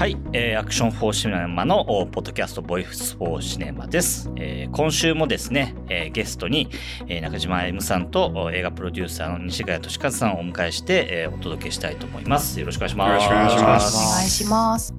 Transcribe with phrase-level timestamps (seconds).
[0.00, 4.30] はい、えーアクション・フォー・シネマのおポッドキャスト、ボイス・フォー・シネマです。
[4.36, 6.70] えー今週もですね、えーゲストに、
[7.06, 12.58] えー中島 M さんとお映画プロデューサーの西ヶ谷俊和さんをお迎えして、えーお届けしたいと思います。
[12.58, 13.10] よろしくお願いします。
[13.10, 14.94] よろしくお願いしますお願いします。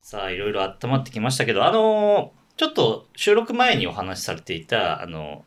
[0.00, 5.44] さあ、いろいろ温まってきましたけど、あのーちょっと収録前にお話しされていた、あの、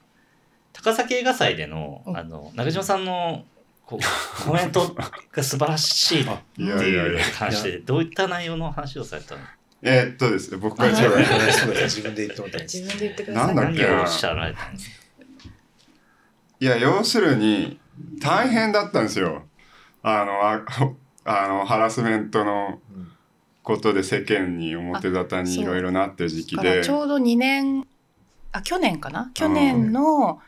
[0.73, 3.45] 高崎映画祭での、うんあの、中島さんの
[3.85, 4.95] こうコメント
[5.31, 7.23] が素晴らしいっていやいやいいうや。
[7.23, 9.41] 話で、どういった内容の話をされたの？
[9.83, 12.77] えーっとですね、僕が自分で言ってもらったんです。
[12.79, 13.55] 自分で言ってください。
[13.55, 13.83] なんだっけ？
[13.83, 14.95] 何をおっしゃられたんですか？
[16.59, 17.79] いや、要するに、
[18.19, 19.43] 大変だったんですよ。
[20.01, 20.65] あの、あ
[21.25, 23.11] あの、ハラスメントのうん。
[23.61, 26.83] ことで世間に表沙汰にいろいろなってる時期で。
[26.83, 27.87] ちょうど2年、
[28.51, 29.31] あ、去年かな？
[29.33, 30.39] 去年の、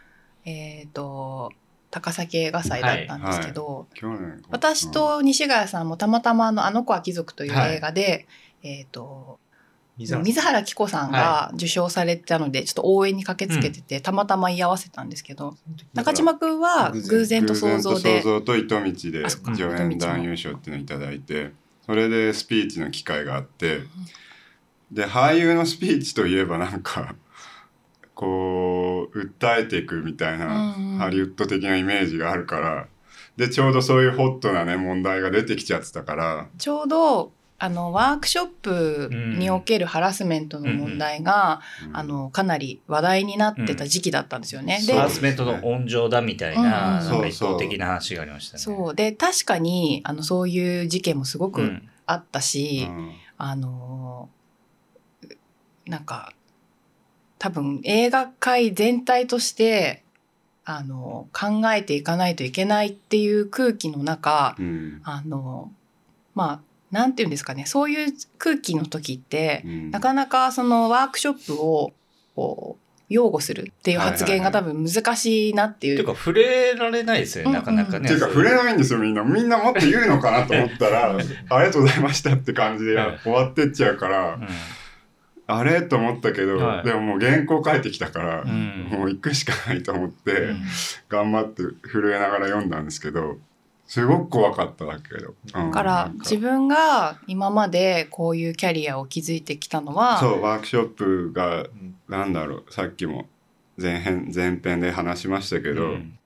[0.46, 1.52] えっ、と、
[1.90, 8.28] 高崎映画祭だったんですけど、去年私、と西ヶ谷さんもたまたまあの、あの子は貴族という映画で、
[8.64, 9.40] えっ、と、
[9.98, 10.64] 水原。
[10.64, 15.56] 希子さんが受賞されたので、ちょっと応援に駆けつけてて、たまたま居合わせたんですけど、
[15.94, 21.52] 中島くんは偶然と想像で偶然と想像と糸道で助演男優賞っていうのをいただいて
[21.86, 23.80] それでスピーチの機会があって
[24.92, 27.16] で俳優のスピーチといえばなんか
[28.14, 28.77] こう
[29.14, 30.98] 訴えていくみたいなうんうん。
[30.98, 32.88] ハリウッド的なイメージがあるから。
[33.38, 36.48] でちょうどそういうホットなね問題が出てきちゃってたから。
[36.58, 41.98] ちょうどあのワークショップにおけるハラスメントの問題が、うん。
[41.98, 44.78] あのかなり話題になってた時期だったんですよね。
[44.78, 48.60] でそうハラスメントの温情だみたいな、うんなんか一方的な話がありましたね。
[48.60, 48.96] そう。
[48.96, 51.90] で確かにあのそういう事件もすごくうん。
[52.06, 53.12] あったし、うん。
[53.38, 54.30] あの
[55.86, 56.34] なんか
[57.40, 60.04] 多分映画界全体として
[60.66, 65.02] あの考えていかないといけないっていう空気の中、うん。
[65.04, 65.72] あの
[66.36, 66.60] まあ
[66.92, 67.66] なんていうんですかね。
[67.66, 69.92] そういう空気の時って、うん。
[69.92, 71.94] なかなかそのワークショップを
[72.36, 75.94] こう擁護するっていう発言が多分難しいなっていう。
[75.94, 78.06] っていうか、触れられないですよね、うんなかなかね。
[78.06, 79.24] っていうか触れないんですよみんな。
[79.24, 84.48] みんなもっと言うのかなと思ったらありがとうございましたって感じではい終わってっちゃうから、うん
[85.48, 85.82] あれ？
[85.82, 86.86] と思ったけど、はい。
[86.86, 88.88] でももう原稿書いてきたから、ん。
[88.92, 90.62] もう行くしかないと思って、うん。
[91.08, 93.38] 頑張って震えながら読んだんですけど
[93.86, 95.72] すごく怖かっただけど、うん。
[95.72, 101.96] だから自分が今までこういうキャリアを築いてきたのはそうワークショップがうん。
[102.10, 103.28] なんだろうさっきも
[103.78, 106.20] 前編前編で話しましたけど、うん。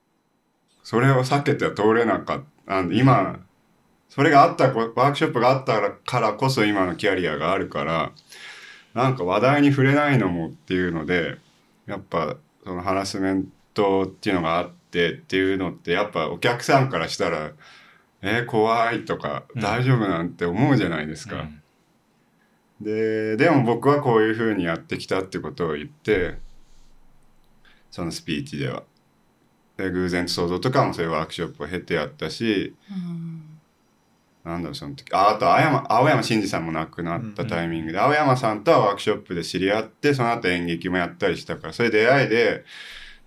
[0.83, 2.77] それを避けては通れなかった。
[2.77, 3.39] あの今
[4.09, 8.11] それがあったこワークショップがあったからこそ今のキャリアがあるから
[8.93, 11.37] なんか話題に触れないのもっていうので
[11.85, 17.51] やっぱそのハラスメントっていうのがあってっていうのってやっぱお客さんからしたら
[18.21, 21.41] 「えー怖い」とか「うん大丈夫」なんて思うじゃないですか。
[21.41, 21.61] うん
[22.81, 26.39] ででも僕はこういうふうにやってきたってことを言って
[27.91, 28.83] そのスピーチでは。
[29.77, 33.50] で偶然と想像とかもそういうワークショップを経てやったしうん
[34.43, 42.65] なんだろうその時ああと青山青山真司さんも亡くなったタイミングで、青山さんとはワークショップで知り合ってその後演劇もやったりしたからそういう出会いで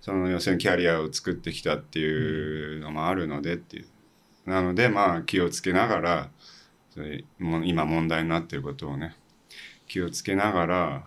[0.01, 3.87] その要するにキャリアを作ってきたっていうのもあるのでっていう。
[4.45, 6.29] なのでまあ気をつけながら
[6.93, 9.15] それもう今問題になっていることをね
[9.87, 11.03] 気をつけながら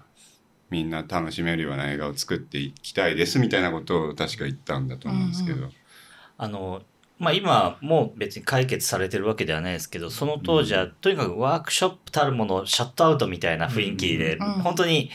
[0.70, 5.72] みんな楽しめるような映画を作っていきたいですみたいなことを確か言ったんだと思うんですけど、うん。
[6.36, 6.82] あの、
[7.18, 14.46] まあ今もう別に解決されてるわけではないですけど、その当時はとにかくワークショップたるものをシャットアウトみたいな雰囲気で、うん。
[14.62, 15.10] 本当に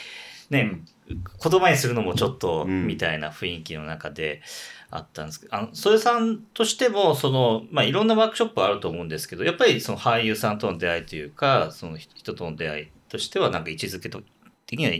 [0.49, 4.41] ね、言葉にするのもちょっとうんみたいな雰囲気の中で
[4.89, 14.21] あったんですけど、あの、岨手さんとしても、その、まあいろんなワークショップあると思うんですけど、やっぱりその俳優さんとの出会いというか、その人との出会いとしてはなんか位置づけと
[14.65, 14.91] 的には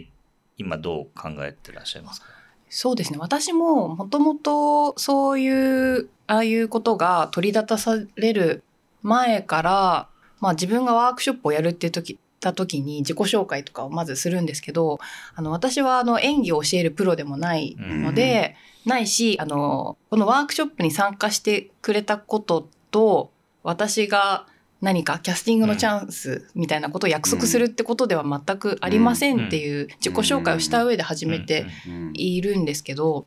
[0.58, 2.28] 今どう考えてらっしゃいますか？
[2.70, 3.20] そうですね。
[3.20, 8.64] 私ももともとそういうああいうことが取り沙汰される
[9.02, 10.10] 前から、
[10.40, 15.00] まあ、自分がワークショップをやるっていう時た時に自己紹介とかをまずするんですけど
[15.34, 23.32] あの私はあの演技を教えるプロでもないので、ないしあのこのワークショップに参加してくれたことと
[23.64, 24.46] 私が
[24.82, 32.12] 何かキャスティングのチャンスみたいなことを約束するってことでは全くありませんっていう自己紹介をした上で始めてうん。
[32.14, 33.26] いるんですけど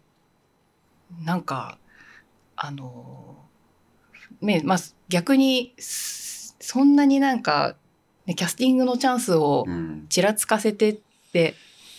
[1.25, 1.79] なんか
[2.57, 3.37] あの
[4.41, 7.77] ねまあ逆にすそんなになんか、
[8.27, 10.99] ね、キャスティングのチャンスをうんちらつかせてっ
[11.33, 11.55] て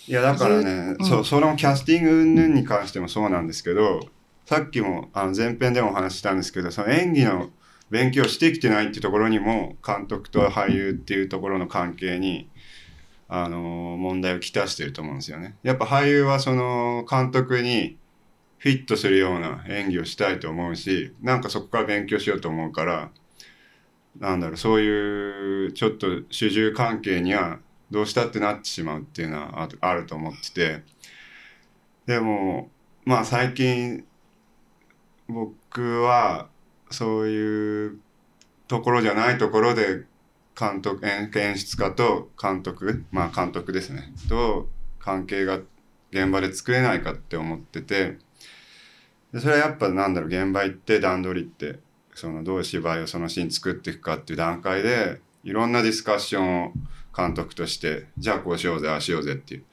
[0.08, 4.02] いやだからね、うんそうそのキャスティング云々に関してもそうなんですけど
[4.46, 7.50] さっきもあの前編でもお話ししたんですけどその演技の
[7.90, 12.50] 勉強してきてないっていうところにも監督と俳優っていうところの関係に
[13.30, 15.56] あの問題をきたしてると思うんですよね。
[15.64, 17.98] やっぱ俳優はその監督に
[18.58, 23.12] フィットするような演技をしたいと思うしなんかそこから勉強しようと思うから
[24.20, 27.60] なんだろうそういうちょっと主従関係には
[27.92, 30.84] どうしたってなってしまうっていうのはあると思ってて
[32.06, 32.70] でも
[33.06, 34.06] まあ最近
[35.28, 36.48] 僕は
[36.90, 38.00] そういう
[38.68, 40.06] ところじゃないところで
[40.60, 44.68] 監督演演出家と監督まあ監督ですねと
[45.00, 45.60] 関係が
[46.12, 48.18] 現場で作れないかって思ってて
[49.34, 51.80] でそれはやっぱなんだろう現場行って段取りって
[52.14, 56.72] そのどう芝居をそのシーン作っていくかっていう段階でいろんなディスカッションを
[57.16, 59.64] 監督としてじゃあこうしようぜああしようぜっていう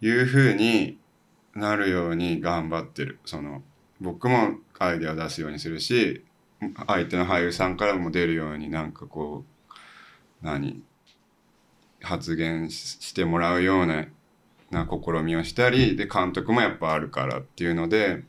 [0.00, 0.98] いうふうに
[1.54, 3.18] なるように頑張ってる。
[3.24, 3.62] その
[4.00, 6.24] 僕もアイデアを出すようにするし
[6.86, 9.74] 相手の俳優さんからも出るようになんかこう
[10.42, 10.82] 何
[12.02, 14.06] 発言してもらうような
[14.70, 18.24] な試みをしたりで監督もやっぱあるからっていうので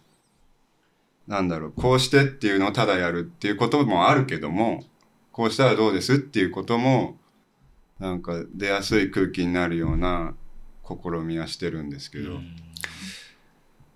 [1.28, 4.84] なんだろうこうしてっていうのをただやるっていうこともあるけども
[5.32, 7.18] こうしたらどうですっていうことも
[8.00, 10.36] なんか出やすい空気になるような
[10.88, 12.40] 試みはしてるんですけど、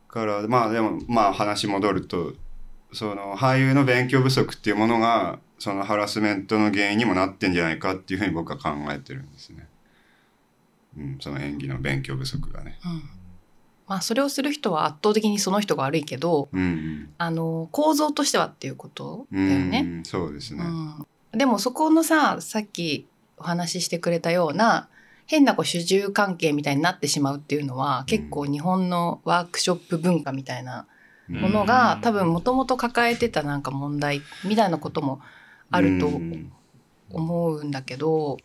[0.08, 2.34] からまあでもまあ話戻ると
[2.94, 9.68] その俳優の勉強不足っていうものがそのハラスメントの原因にもなってんじゃないかっていうふうに僕は考えてるんですね。
[10.98, 12.80] うん、その演技の勉強不足がね。
[12.84, 13.19] うん
[13.90, 19.80] まあ、それをする人は圧倒的にその人が悪いけどうんうん、あの構造としてはっていうことだよね。
[19.80, 20.64] うんそうですね。
[20.64, 21.06] うん、
[21.38, 23.08] でもそこのささっき
[23.38, 24.90] お話ししてくれたような
[25.26, 30.88] 変なこう主従関係みたいになってしまうっていうのは、結構日本のワークショップ文化みたいな
[31.30, 35.22] うんものが、多分もともと抱えてたなんか問題みたいなことも
[35.70, 36.52] あるとうん。
[37.12, 38.38] 思うんだけど、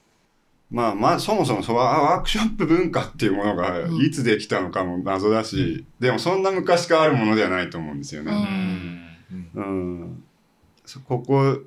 [0.75, 3.97] まあまあそもそもそうワークショップ文化っていうものがうん。
[4.05, 8.33] いつできたのかも謎だし、でもそんな昔からあるものではないと思うんですようね。
[8.33, 9.51] ん。
[9.55, 10.25] うん、
[10.85, 11.61] そここ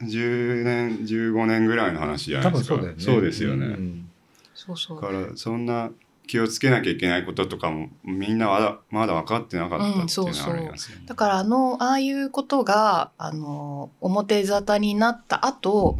[0.00, 2.76] 10年15年ぐらいの話じゃな多いですか。
[2.76, 2.94] 分そうね。
[2.98, 4.08] そうですよね、ん
[4.54, 5.00] そうそう。
[5.02, 5.90] だからそんな
[6.28, 11.04] 気をつけなきゃいけないこととかもみんなまだまだ分かってなかったっていうのはありますよね。
[11.06, 15.98] だからあのああいうことがあの表沙汰になった後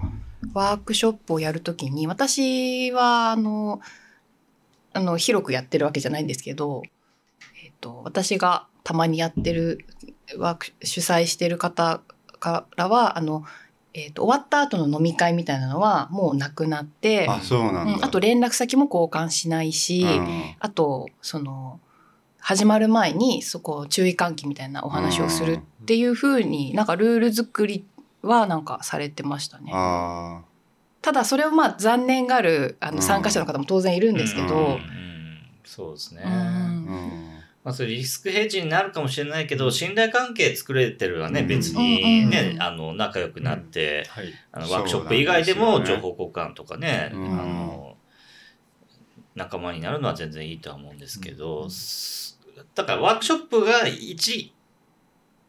[0.53, 3.81] ワークショップをやるときに私はあの
[4.93, 6.83] あの広くやってるわけじゃないんですけど、
[7.65, 9.85] えっと私がたまにやってる
[10.39, 12.01] ワーク主催してる方
[12.39, 13.45] からはあの、
[13.93, 17.95] えっと終わった後の飲み会みたいなのはもうなくなってあそうなんだ。
[17.95, 20.03] うんあと連絡先も交換しないし。
[20.03, 21.81] うんあとその
[22.45, 27.87] 始まる前にそこ注意喚起みたいなお話をするっていうふうになんかルール作り
[28.25, 29.71] はなんかされてましたね。
[29.73, 30.43] あ
[31.03, 32.97] ただそれをまあ残念がるあうん。
[32.97, 35.05] の参加者の方も当然いるんですけど、うんうん
[35.65, 36.23] そうですね。
[37.65, 41.49] まあ、それリスクヘッジになるかもしれないけど信頼関係作れてるはね、うん。
[41.49, 44.33] 別にね、あの仲良くなって、はい。
[44.53, 47.41] あのワークショップ以外でも情報交換とかね、うん。
[47.41, 47.97] あの
[49.35, 51.69] 仲間になるのは全然いいとは思うんですけど、
[52.75, 54.55] だからワークショップが一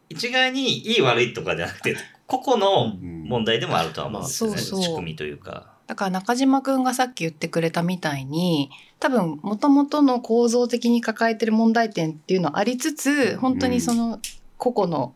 [0.10, 3.16] 一概にいい悪いとかじゃなくて個々のうん。
[3.25, 4.84] 問題でもあるとは思うんですよね、そうそう。
[4.84, 5.74] 仕組みというか。
[5.88, 14.20] だから中島くんがさっき言ってくれたみたいに多分もともとの構造的に抱えてる問題点っていうのはありつつ本当にその
[14.58, 15.13] 個々の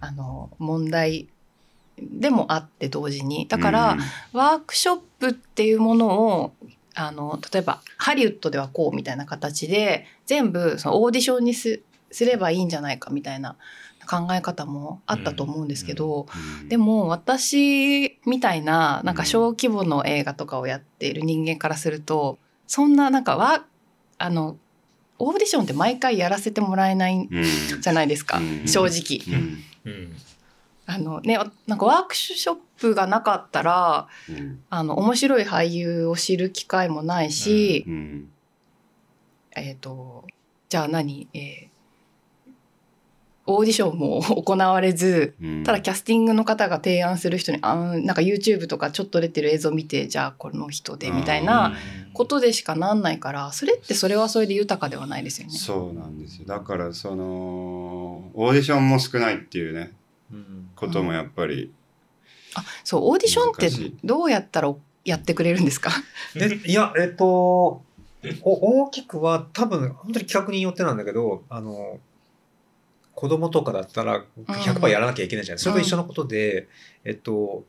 [0.00, 1.28] あの問題
[1.98, 3.46] でもあって同時に。
[3.48, 4.00] だから、うん。
[4.38, 6.52] ワークショップっていうものを
[6.94, 13.56] あの例えばハリウッドではこうみたいな形で全部そのオーディションにすすればいいんじゃないかみたいな
[14.06, 16.26] 考え方もあったと思うんですけど、
[16.60, 23.64] うんでも私みたいななんか小規模の映画とかをやっている人間からするとそんななんかわ
[24.18, 24.56] あの
[25.18, 27.44] オーディションって毎回やらせてもらえないんうん。
[27.80, 29.38] じゃないですか、うん正直。
[29.38, 29.64] うん。
[29.84, 30.16] うん。
[30.86, 34.62] あのね、なんかワークショップがなかったらうん。
[34.68, 38.28] あの面白い俳優を知る機会もないし、うん。
[39.56, 40.24] えっ、と
[40.68, 41.65] じゃあ何、えー
[43.46, 45.64] オーディションも行われずうん。
[45.64, 51.72] ただキャスティングの方が提案する人にあーなんか YouTube とかちょっと出てる映像見てじゃあこの人でみたいな
[52.12, 55.52] ことでしかなんないからそれってそれはそれで豊かではないですよね。
[55.54, 56.46] そうなんですよ。
[56.46, 59.92] だからそのオーディションも少ないっていうね
[60.32, 60.70] うん。
[60.74, 61.72] こともやっぱり、
[62.54, 63.70] あそうオーディションって
[64.04, 64.74] どうやったら
[65.04, 65.90] やってくれるんですか？
[66.34, 67.82] でいや、えっと、お
[68.82, 71.98] 大きくは多分、本当に企画によってなんだけど、あの、
[73.16, 76.68] 子供とかだったら100%やらなきゃいけないじゃない、それと一緒のことで、
[77.02, 77.64] えっと、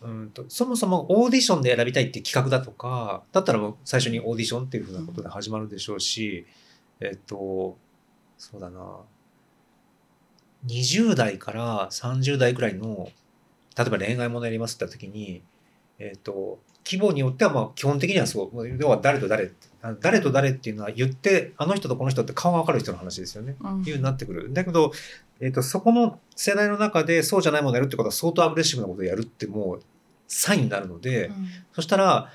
[0.00, 6.46] うんとそもそもオーディションで選びたいっていう企画だとかだったらもう最初にオーディションっていうふうなことで始まるでしょうし、
[7.00, 7.76] えっと
[8.38, 9.00] そうだな。
[10.66, 13.10] 20代から30代くらいの
[13.76, 15.42] 例えば恋愛ものやりますって言った時に、
[15.98, 19.50] えっと規模によってはまあ基本的にはそう要は誰と誰
[19.82, 23.56] あ誰と誰っていうのは言ってあの人とこの人って顔が分かる人の話ですよね。
[23.60, 24.52] うんいうになってくる。
[24.52, 24.92] だけど、
[25.40, 29.82] えっとそこの世代の中でそうじゃないものをやるってことは相当アグレッシブなことをやるってもう
[30.26, 32.30] サインになるので、うんそしたら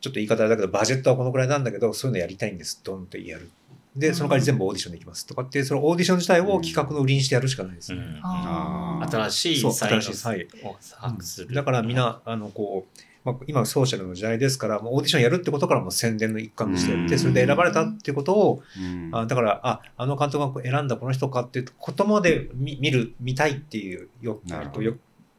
[0.00, 3.50] ちょっと言い方あれだけどバジェットはこのくらいなんだけどそういうのやりたいんですドンってやる。
[3.96, 7.98] でその代わり全部オーディションでいきますとかってそのオーディション自体を企画の売りにしてやるしかないですね。
[7.98, 11.54] うん新しそいう才新しい才能を把握する。
[11.54, 17.18] だからみんなあのこう、まあ、今ソーシャルの時代ですからもうオーディションやるってことからもう宣伝の一環としてやってうん。
[17.18, 19.10] それで選ばれたっていうことをうん。
[19.12, 24.76] あだからああの監督が選んだこの人かっていうことまで見見る見たいっていうよなるほど。
[24.76, 24.94] とよ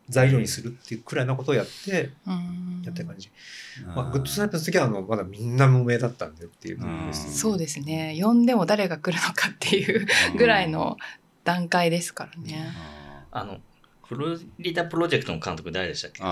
[0.09, 2.81] 材料にするっていうくらいなことをやってうん。
[2.83, 3.31] やってる感じ、
[3.95, 7.33] まあ、グッド・ストライプスの時はあのまだみんな無名だったんでっていう感じです、うん。
[7.33, 8.19] そうですね。
[8.21, 10.05] 呼んでも誰が来るのかっていう
[10.37, 10.97] ぐらいの
[11.45, 12.67] 段階ですからね。
[13.31, 13.59] あの、
[14.07, 16.19] フロリダプロジェクトの監督誰でしたっけ？
[16.23, 16.25] あ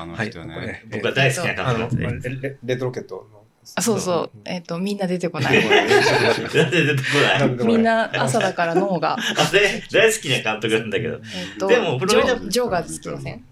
[0.00, 0.54] ーあのはい、人ね。
[0.56, 2.56] ね僕が大好きな監督で。
[2.64, 3.44] レッドロケットの
[3.76, 5.64] あそうそう、えっ、とみんな出てこなはい い？
[5.64, 7.66] なんで出てこない？
[7.66, 9.14] みんな朝だから脳が。
[9.16, 9.18] あ
[9.52, 13.42] れ大好きな監督なんだけど、えっとでもフロリダジョジョーがつきません。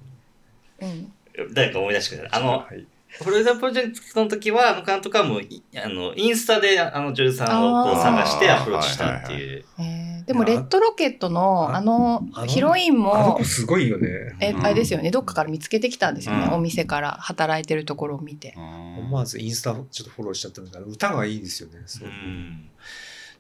[0.81, 1.13] うん。
[1.55, 2.43] 誰か思い出してください。
[2.43, 2.87] あの、はい
[3.21, 9.65] フロリダプロジェクトの時は、あの監督はもうい、あの、インスタであの女優さんをこう探してアプローチしたっていう。
[9.79, 14.09] えーでもレッドロケットのああのヒロインも子すごいよね。
[14.41, 14.65] えうん。
[14.65, 15.11] あれですよね。
[15.11, 16.53] どっかから見つけてきたんですよね、うん。
[16.55, 18.55] お店から働いてるところを見て。
[18.57, 21.83] 思わずインスタちょっとフォローしちゃったんだけど歌がいいですよね。
[21.87, 22.09] そう。
[22.09, 22.69] うん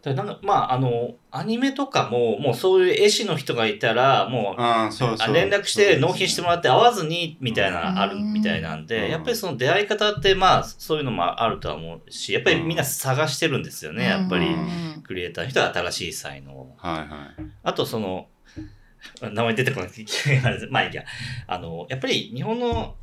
[0.02, 5.28] だからなんかまああのアニメとかももうそういう絵師の人がいたらもうそうそう。
[5.28, 7.99] あ連絡して納品してもらって会わずにみたいなうん。
[7.99, 9.11] あるみたいなんで、うん。
[9.12, 14.47] やっぱりその出会い方ってまあそういうのもあるとは思うしやっぱりみんな探してるんですよね、やっぱり。
[14.47, 15.02] うん。
[15.04, 16.75] クリエイターの人は新しい才能を。
[16.78, 17.09] はいはい。
[17.62, 18.26] あとその
[19.21, 19.90] 名前出てこない。
[20.71, 21.04] まあいいや。
[21.47, 22.97] あのやっぱり日本の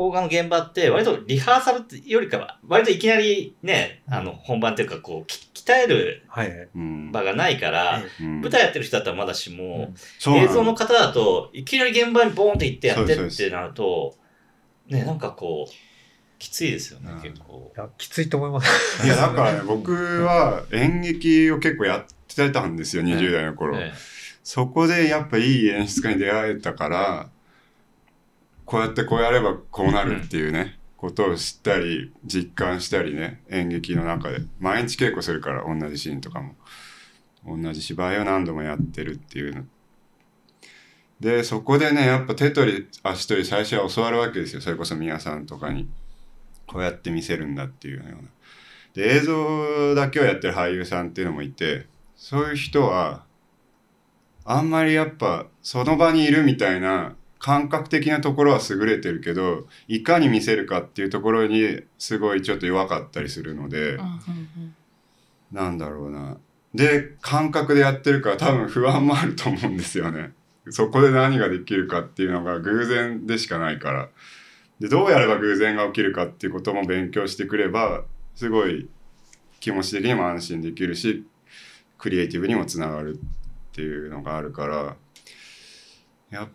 [0.00, 6.68] 邦画の現場って割とリハーサルってよりかは割といきなりねあの本番っていうかこうき鍛えるはいはい。
[6.74, 7.12] うん。
[7.12, 8.40] 場がないから、うん。
[8.40, 14.16] 舞台やってる人だったらまだしも、そう映像の方だといきなり現場にボーンって行ってやってってなると
[14.88, 15.72] ねなんかこう
[16.38, 17.20] きついですよね、うん。
[17.20, 17.72] 結構。
[17.76, 19.06] いやきついと思います。
[19.06, 19.92] いや、だからね、僕
[20.24, 23.76] は演劇を結構やってたんですよ、20代の頃。
[23.76, 23.92] ね
[24.42, 27.28] そこでやっぱいい演出家に出会えたから、
[28.64, 34.40] こうやってこうやればこうなるっていうね、ことを知ったり、実感したりね、演劇の中で。
[34.58, 36.56] 毎日稽古するから、同じシーンとかも。
[37.46, 39.64] 同じ芝居を何度もやってるっていうの。
[41.18, 44.60] で、そこでね、やっぱ手取り足取り最初は教わるわけですよ。
[44.60, 45.88] それこそ宮さんとかに。
[46.66, 48.28] こうやって見せるんだっていうような。
[48.92, 53.24] で、映像だけをやってる俳優さんっていうのもいて、そういう人は、
[54.44, 63.98] あんまりやっぱその場にいるみたいな感覚的なところは優れてるけどいかに見せるかっていうところにすごいちょっと弱かったりするので、
[65.50, 66.36] なんだろうな。
[66.74, 70.32] で感覚でやってるから多分不安もあると思うんですよね。
[70.68, 74.08] そこで何ができるかっていうのが偶然でしかないから。
[74.78, 78.04] でどうやれば偶然が起きるかっていうことも勉強してくれば
[78.34, 78.88] すごい
[79.60, 81.26] 気持ち的にも安心できるし
[81.98, 84.96] クリエイティブにもつながるっていうのがあるから
[86.30, 86.48] や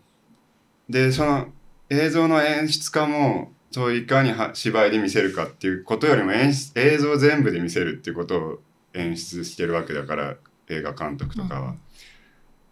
[0.88, 1.48] でその
[1.90, 8.58] 映像の演出家もそういかには芝居で見せるかっていうことよりも演出映像全部で見せるっていうことを
[8.94, 10.36] 演出してるわけだから
[10.68, 11.80] 映画監督とかは、うん。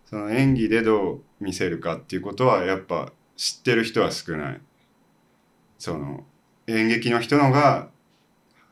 [0.07, 4.61] その演技でどう見せるかっていうことはやっぱ知ってる人は少ない。
[5.79, 6.25] その
[6.67, 7.89] 演劇の人のが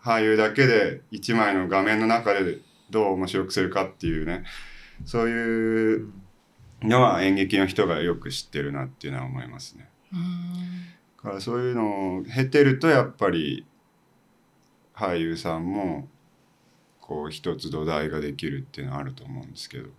[0.02, 2.58] 俳優だけで一枚の画面の中で
[2.90, 4.44] どう面白くするかっていうね。
[5.04, 6.12] そういう
[6.84, 9.88] のは演劇の人がよく知ってるなっていうのは思いますね。
[10.12, 13.64] うんだからそういうのを経てるとやっぱり
[14.94, 16.08] 俳優さんも
[17.00, 19.84] こう一つ土台ができるっていうのはあると思うんですけど。
[19.84, 19.94] だか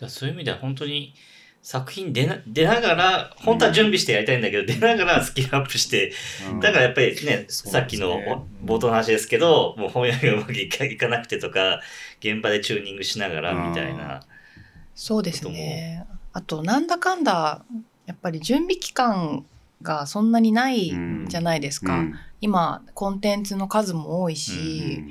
[0.00, 1.14] らそういう意味では本当に
[1.62, 6.12] 作品出な出ながら本当は準備してやりたいんだけど、出ながらスキルアップして
[6.50, 11.80] うんだからやっぱりね、ねさっきのお冒頭の話ですけど、もう翻訳がうまくいかいかなくてとか、
[12.20, 14.22] 現場でチューニングしながらみたいな。
[14.96, 16.06] そうですね。
[16.32, 17.62] あとなんだかんだ
[18.06, 19.44] やっぱり準備期間
[19.82, 20.92] がそんなにない
[21.28, 21.98] じゃないですか。
[21.98, 22.14] うん。
[22.40, 25.04] 今コンテンツの数も多いし、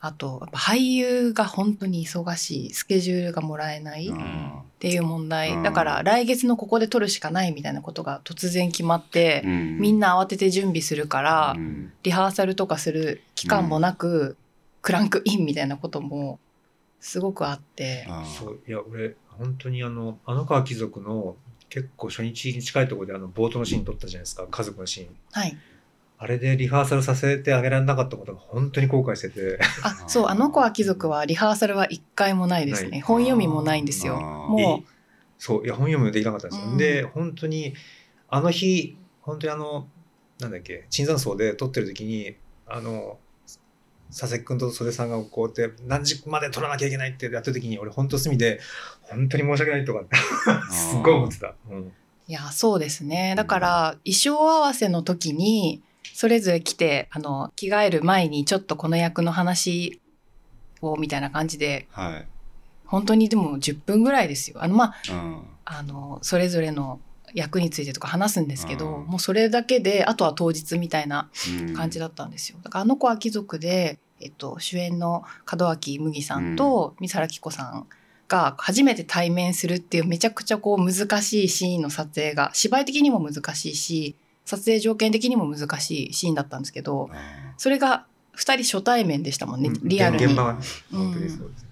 [0.00, 2.74] あとやっぱ俳優が本当に忙しい。
[2.74, 4.08] スケジュールがもらえない。
[4.08, 5.62] っあていう問題、うん。
[5.62, 11.92] だから来月のここで撮るしかないみたいなことが突然決まってみんな慌てて準備するから、うん。
[12.02, 14.36] リハーサルとかする期間もなく、
[14.82, 16.38] クランクインみたいなことも
[17.04, 18.08] すごくあって。
[18.38, 21.36] そういや俺本当にあのあの川貴族の
[21.68, 24.46] 結構初日に近いところであの冒頭のシーン撮ったじゃないですか。
[24.50, 25.08] 家族のシーン。
[25.32, 25.54] はい。
[26.16, 29.58] あれでリハーサルさせてあげられなかったことが本当に後悔してて。
[29.82, 33.02] あ、そう、あの子は貴族はリハーサルは一回もないですね。
[33.02, 34.16] 本読みもないんですよ。
[34.16, 34.82] も
[35.36, 36.78] そういや本読むのできなかったんですよ、うん。
[36.78, 37.74] で本当に
[38.30, 39.88] あの日本当にあの
[40.40, 42.34] なんだっけ椿山荘で撮ってる時に
[42.66, 43.18] あの
[44.10, 48.60] 佐々木君と袖さんがこうやって何時まで撮らなきゃいけないってやった時に俺本当隅で
[49.02, 50.04] 本当に申し訳ないとか
[50.70, 51.78] すっごい思ってた、うん。
[51.82, 51.92] う、
[52.26, 53.34] いや、そうですね。
[53.36, 55.82] だから、衣装合わせの時に、
[56.14, 60.00] それぞれ来て、あの、着替える前にちょっとこの役の話
[60.80, 62.26] を、みたいな感じで、はい。
[62.86, 64.62] 本当にでも10分ぐらいですよ。
[64.62, 65.42] あの、まあ、うん。
[65.64, 67.00] あの、それぞれの
[67.34, 69.06] 役についてとか話すんですけど、うん。
[69.06, 71.28] もうそれだけで、あとは当日みたいな
[71.60, 71.74] うん。
[71.74, 72.58] 感じだったんですよ。
[72.62, 77.86] だからあの子は貴族で、えっと、主演の門脇麦さんと三原希子さん
[78.28, 87.16] が初めて対面するっていうめちゃくちゃこう難しいシーンの撮影が芝居的にも難しいし撮影条件的にも難しいシーンだったんですけどあ
[87.58, 89.88] それが2人初対面でしたもんね、うん。
[89.88, 90.24] リアルに。
[90.24, 90.58] 現場がね。
[90.92, 90.98] うん。
[90.98, 91.63] 本当にそうです、ー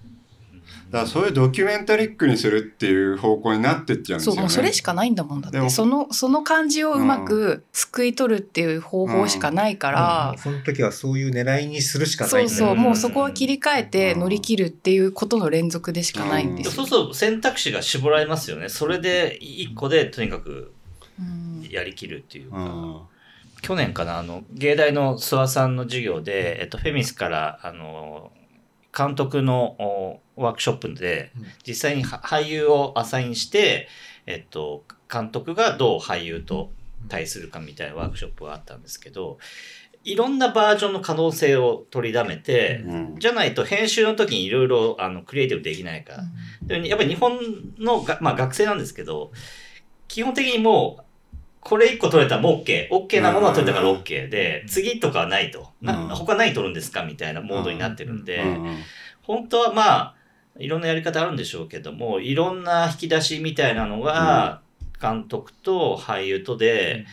[0.93, 4.35] だからそういうドキュメンタリックにするっていう方向になってっちゃうんですよね。
[4.35, 10.37] そうもうそれしかないんだもんだっでもてそのその感じをうまくすくい取るっていう方法しかないから、うん。
[10.37, 12.77] その時はそういう狙いにするしかないうそそう、うん。
[12.77, 16.71] もうそこは切り替えて乗り切るっていうことの連続でしかないんですよ。
[16.73, 18.69] そうそう選択肢が絞られますよね。
[18.69, 20.73] それで一個でとにかく
[21.19, 21.67] うん。
[21.71, 23.01] やりきるっていうか、うん。
[23.63, 28.31] 去年かなあの芸大の諏訪さんの授業で、えっと、フェミスからあの
[28.95, 31.45] 監督のおワークショップでうん。
[31.65, 33.87] 実際には俳優をアサインして、
[34.25, 36.71] えっと、監督がどう俳優と
[37.09, 39.37] 対するかみたいなワークショップがあったんですけど
[40.03, 43.15] いろんなバージョンの可能性を取りだめて、うん。
[43.19, 46.23] じゃないと編集の時にいろいろあのクリエイティブできないから。
[46.63, 47.39] でやっぱり日本
[47.79, 49.31] のが、まあ、学生なんですけど
[50.07, 51.03] 基本的にもう
[51.63, 52.89] これ1個取れたらもう OK。
[52.89, 55.69] OK なものは取れたから OK で、次とかはないと。
[55.81, 56.09] なうん。
[56.09, 58.43] 他何取るんですかみたいなモードになってるんで、
[59.21, 60.15] 本当はまあ、
[60.59, 64.61] いろんなやり方あるんでしょうけども、いろんな引き出しみたいなのが、
[65.01, 67.05] 監督と俳優とで、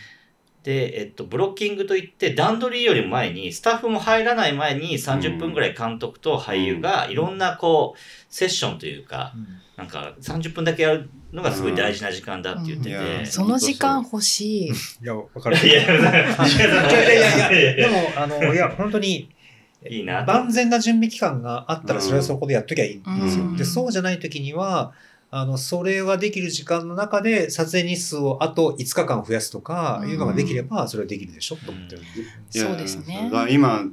[0.62, 7.98] で、えっと、ブロッキングといって、段取りよりも前に、スタッフも入らない前に30分ぐらい監督と俳優がいろんなこう、
[8.28, 9.32] セッションというか、
[9.76, 13.20] なんか30分だけやるのがすごい大事な時間だって言ってうんいて。
[13.20, 14.68] やその時間欲しい。
[14.68, 14.72] い
[15.02, 15.56] や、わかる。
[15.56, 16.02] いやいやいや。
[16.02, 17.88] いやいやいや。
[17.88, 19.30] でも、あの、いや、本当に、
[19.88, 20.24] いいな。
[20.24, 23.44] 万全な準備期間があったら、それはそこでやっときゃいいんですよ。
[23.44, 23.56] うん。
[23.56, 24.92] で、そうじゃない時には、
[25.30, 32.20] あの、それができる時間の中で、撮影日数をあと5日間増やすとか、いうのができれば、それはできるでしょ、と思ってるんで。
[32.20, 32.24] い
[32.58, 33.30] やそうですね。
[33.50, 33.86] 今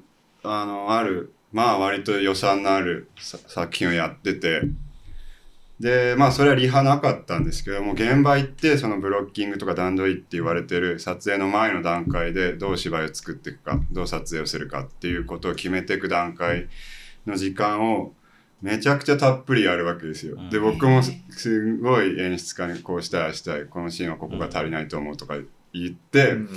[0.44, 4.62] あのあるまあ割と予算のあるさ作品をやってて
[5.80, 16.68] でまあそれはリハなかったんですけども現場行ってそのブロッキングとか段取りって言われてる撮影の前の段階でどう芝居を作っていくかどう撮影をするかっていうことを決めていく段階
[17.28, 18.14] の時間を
[18.62, 20.36] めちゃくちゃたっぷりやるわけですよ。
[20.50, 25.36] でうん僕もすすごい演出家にこうしたいしたいこのシーンはここが足りないと思うとか
[25.74, 26.50] 言って、うん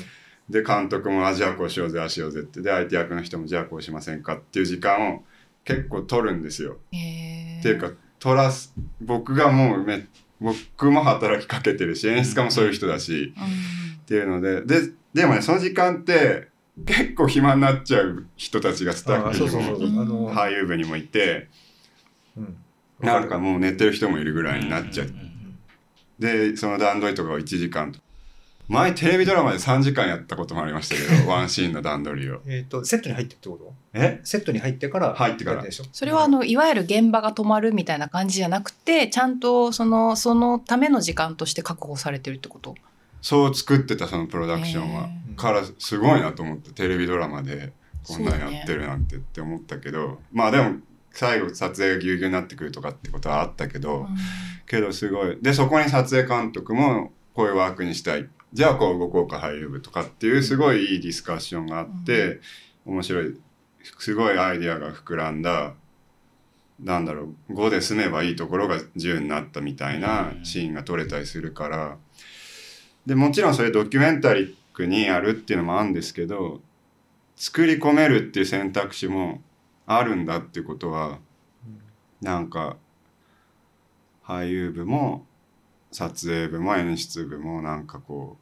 [0.51, 5.23] で監督も「あじゃあこうしようぜああしようぜ」ってで相手役の人も「じゃあこうしませんか」っていう時間を
[5.65, 6.73] 結構取るんですよ。
[6.73, 10.07] っていうか取らす僕がもうめ
[10.41, 13.35] 僕も働きかけてるし演出家もそういう人だし、
[14.03, 16.49] っていうのでででもねその時間って
[16.87, 19.91] 結構暇になっちゃう人たちがスタッあフに。
[19.91, 21.49] も俳優部にもいて
[22.37, 22.57] うん。
[23.01, 26.51] なんかもう寝てる人もいるぐらいになっちゃううんうんうん。
[26.53, 28.01] でその段取りとかを1時間と
[28.71, 32.41] 前テレビドラマで3時間やったこともありましたけど ワンシーンの段取りを。
[32.47, 33.75] えっと、セットに入ってってこと？
[33.95, 34.21] え？
[34.23, 35.13] セットに入ってから。
[35.15, 35.63] 入ってから。
[35.63, 35.85] でしょ？
[35.93, 42.77] それはあ、のいわゆる現場が止まるみたいな感じじゃなくてちゃんとそのそのための時間として確保されてるってこと？
[43.21, 45.09] そう作ってたそのプロダクションは。
[45.37, 47.73] からすごいなと思ってテレビドラマで
[48.07, 50.77] こんなんやってるなんてって思ったけど、まあでも
[51.13, 54.07] 最後撮影がぎゅうぎゅうになってくるとかってことはあったけど、
[54.67, 55.39] けどすごい。
[55.43, 62.41] でそこに撮影監督もこういうワークにしたいじゃあこう動こうか俳優部とかっていうすごいいいディスカッションがあって、
[62.85, 63.41] 面白い
[63.99, 65.75] すごいアイディアが膨らんだ
[66.83, 71.97] なんだろう5で済めばいいところが10になったみたいなシーンが撮れたりするから。
[73.07, 76.61] でもちろんそれドキュメンタリックにやるっていうのもあるんですけど
[77.35, 79.41] 作り込めるっていう選択肢も
[79.87, 81.19] あるんだってことは
[82.21, 82.77] なんか
[84.25, 85.27] 俳優部も
[85.93, 88.37] 撮影部も演出部もなんかこ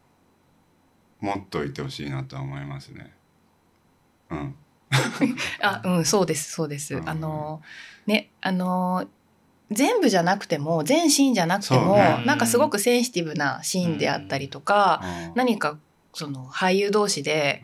[1.22, 3.12] う持っといてほしいなとは思いますね。
[4.30, 4.54] うん、
[5.62, 7.08] あうんそうですそうです、うん。
[7.08, 7.62] あの
[8.06, 9.06] ねあの
[9.70, 12.22] 全部じゃなくても全シーンじゃなくても、ね。
[12.24, 15.32] なんかすごくセンシティブなシーンであったりとか、うん。
[15.34, 15.78] 何か
[16.14, 17.62] その俳優同士で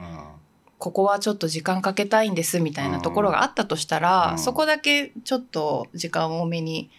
[0.79, 4.38] ここはちょっと時間かけたいんですみたいなところがあったとしたら、うん。
[4.38, 6.90] そこだけちょっと時間多めに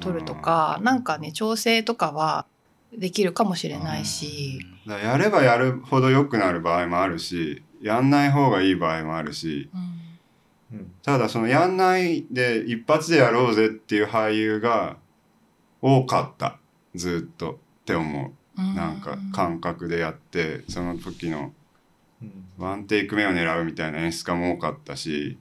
[0.00, 2.46] 取るとか、なんかね調整とかは
[2.96, 9.70] できるかもしれないし、だからやればやるほど良くなる場合もあるしやんない方がいい場合もあるし。
[9.74, 10.92] うん。
[11.02, 14.98] ただそのやんないで一発でやろうぜっていう俳優が
[15.80, 16.58] 多かった。
[16.94, 17.56] ずっとっ
[17.86, 18.60] て思う。
[18.60, 21.52] なんか感覚でやってその時の
[22.20, 22.44] うん。
[22.58, 25.38] ワンテイク目を狙うみたいな演出家も多かったし。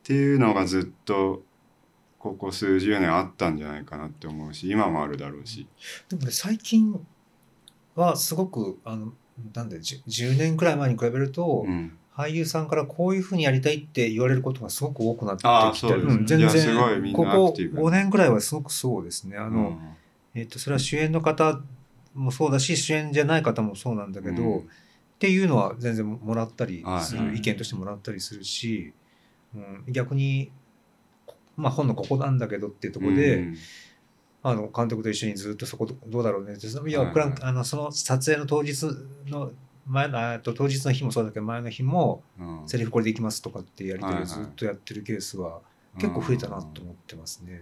[0.00, 1.42] っていうのがずっと
[2.20, 5.66] ここ数十年あったんじゃないかなって思うし今もあるだろうし。
[6.10, 6.94] でもね最近
[7.96, 9.14] はすごくあの
[9.54, 11.96] なんで 10, 10年くらい前に比べると、うん。
[12.14, 15.44] 俳優さんからこういうふうにやりたいって言われることがすごく多くなって
[15.78, 17.12] きてそうん全然。
[17.14, 17.80] ここアクティブ。
[17.80, 19.38] 5年くらいはすごくそうですね。
[19.38, 19.78] あの、うん。
[20.34, 21.60] えっとそれは主演の方
[22.14, 24.58] もそうだし主演じゃない方もそうなんだけど、うん。
[24.58, 24.62] っ
[25.18, 27.36] ていうのは全然もらったりする、はい。
[27.36, 28.92] 意見としてもらったりするし、
[29.54, 30.50] うん、逆に、
[31.60, 33.56] まあ、本のここなんだけどっていうところで、うん。
[34.42, 36.54] あの監督と一緒にずっとそこどうだろうね。
[36.54, 38.86] っていや、はいプランあのその撮影の当日
[39.26, 39.52] の
[39.86, 42.62] 前のあと当日の日もそうだけど前の日もうん。
[42.66, 45.60] セリフこれでいきますとかってやり取りをずっとやってるケースは
[45.98, 47.60] 結構増えたなと思ってますね。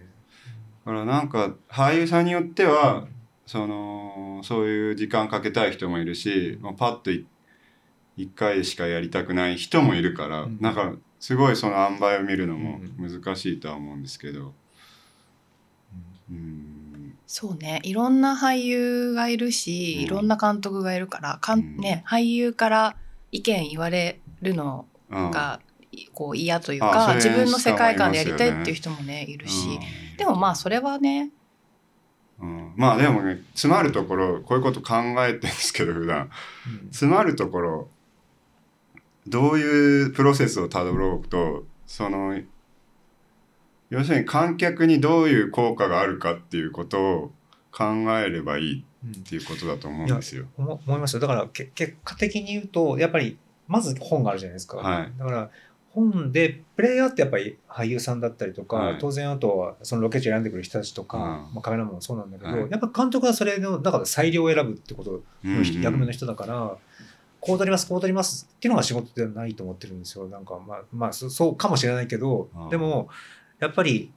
[0.84, 3.06] だからなんか俳優さんによっては
[3.44, 7.26] そのそういう時間かけたい人もいるしもうパッとい
[8.16, 10.58] 一回しかやりたくない人もいるから、うん。
[10.61, 14.54] なんかすごいその塩梅を見るのも難しいとは思うんですけど、
[16.31, 17.81] うん、そうね。
[17.83, 20.02] いろんな俳優がいるし、うん。
[20.02, 21.76] いろんな監督がいるからかん、うん。
[21.76, 22.96] ね、俳優から
[23.33, 25.31] 意見言われるのうん。
[25.31, 25.61] が
[26.12, 30.16] こう嫌というあか自分の世界観でやりたいっていう人もねいるし、うん。
[30.16, 31.31] でもまあそれはね
[32.40, 32.74] うん。
[32.76, 36.31] まあでもね詰まるところこういうこと考えてるんですけど普段。
[36.66, 36.88] うん。
[36.90, 37.88] 詰まるところ
[39.29, 42.38] どういうプロセスをたどろうとその
[43.91, 47.33] 要するに観客にどういう効果があるかっていうことを
[47.71, 47.85] 考
[48.19, 50.47] えればいいうんっていうことだと思うんですよ。
[50.57, 51.14] 思思います。
[51.14, 53.38] よだからけ結果的に言うとやっぱり
[53.69, 55.51] まず本があるじゃないですか、はいだから
[55.91, 58.99] 本でプレイヤーってやっぱり俳優さんだったりとか、はい。
[59.01, 61.25] 当然あとはそのロケ地を選んでくる人たちとか、うん。
[61.25, 62.71] まあ、カメラマンもそうなんだけど、はい。
[62.71, 65.83] やっぱ監督はそれのだから裁量を選ぶってことの人、うん。
[65.83, 66.77] 役目の人だから
[67.40, 70.27] こう撮りますこう撮りますっていうのが仕事ではないと思ってるんですよ。
[70.27, 72.68] なんかまあまあそそうかもしれないけど、うん。
[72.68, 73.09] でも
[73.61, 74.12] やっぱり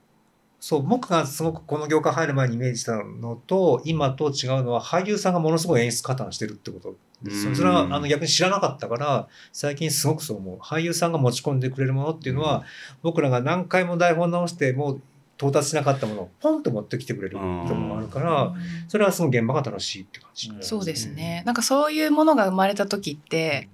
[0.60, 6.96] そう僕がすごくこの業界入る前にイメージしたのと今と違うのは俳優さんがものすごい演出加担してるってこと
[7.30, 10.58] それはあの逆に知らなかったから最近すごくそう思う。
[10.58, 12.64] 俳優さんが持ち込んでくれるものっていうのは、
[13.04, 15.02] 僕らが何回も台本直してもう
[15.42, 18.54] 到達しなかったものをポンと持ってきてくれることもあるから、
[18.88, 21.42] それはその現場が楽しいって感じ、うんそうですね。
[21.48, 23.68] なんかそういうものが生まれた時って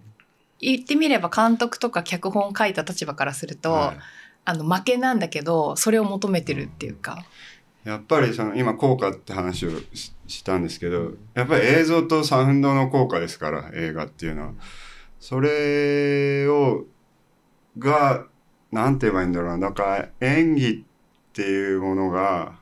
[0.60, 3.97] 言ってみれば監督とか脚本を書いた立場からすると、はい。
[4.45, 7.25] あの負けなんだけどそれを求めてるっていうか、
[7.84, 14.53] やっぱりその今効果って話をししたんですけどやっぱり映像とサウンドの効果ですから映画っていうのは。
[15.19, 16.86] それを
[17.77, 18.25] が
[18.71, 19.69] なんて言えばいいんだろうな。
[19.69, 20.86] だから演技
[21.38, 22.54] っていうものが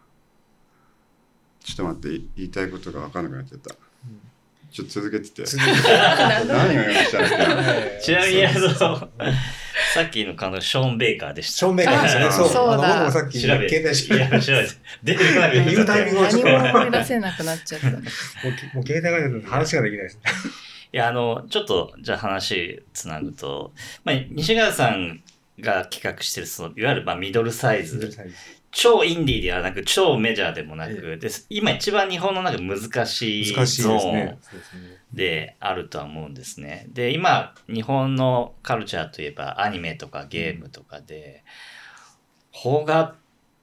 [1.64, 3.74] ちょっと待ってい言いたいことが分かんなくなっちゃった
[4.70, 5.44] ちょっと続けてて
[6.46, 8.70] 何を言いましたっけちなみにあの
[9.94, 11.60] さっきの彼女ショーン・ベイカーでした。
[11.60, 12.28] 正面からですね。
[12.32, 12.50] そう。
[12.50, 14.74] そうだあの僕もさっき調べ携帯しいや、調べて。
[15.04, 17.92] 出てこなく言うタイミング何も思い出せなくなっちゃった。
[17.92, 20.20] も うもう携帯がないと話ができないです。
[20.92, 23.72] いや、あの、ちょっと、じゃあ話つなぐと、
[24.04, 25.24] まあ、西川さん
[25.60, 28.12] が企画してる、その、いわゆる、まあ、ミドルサイズ、
[28.76, 34.38] 超インディーではなく、超メジャーでもなく、です今一番日本の中で難しいゾーン
[35.14, 36.86] であるとは思うんですね。
[36.90, 41.46] で、今、日本のカルチャーといえばアニメとかゲームとかで、
[42.52, 43.16] 邦画っ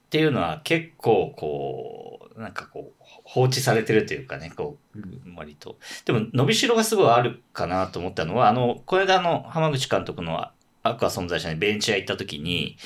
[0.09, 4.99] ていうのは結構こう、なんかこう、放置されてるというかね、こう、
[5.37, 5.77] 割と。
[6.05, 10.47] でも、伸びしろがすごいあるかなと思ったのは、あの、これ間の浜口監督の
[10.81, 12.77] アクア存在者にベンチ屋行った時に、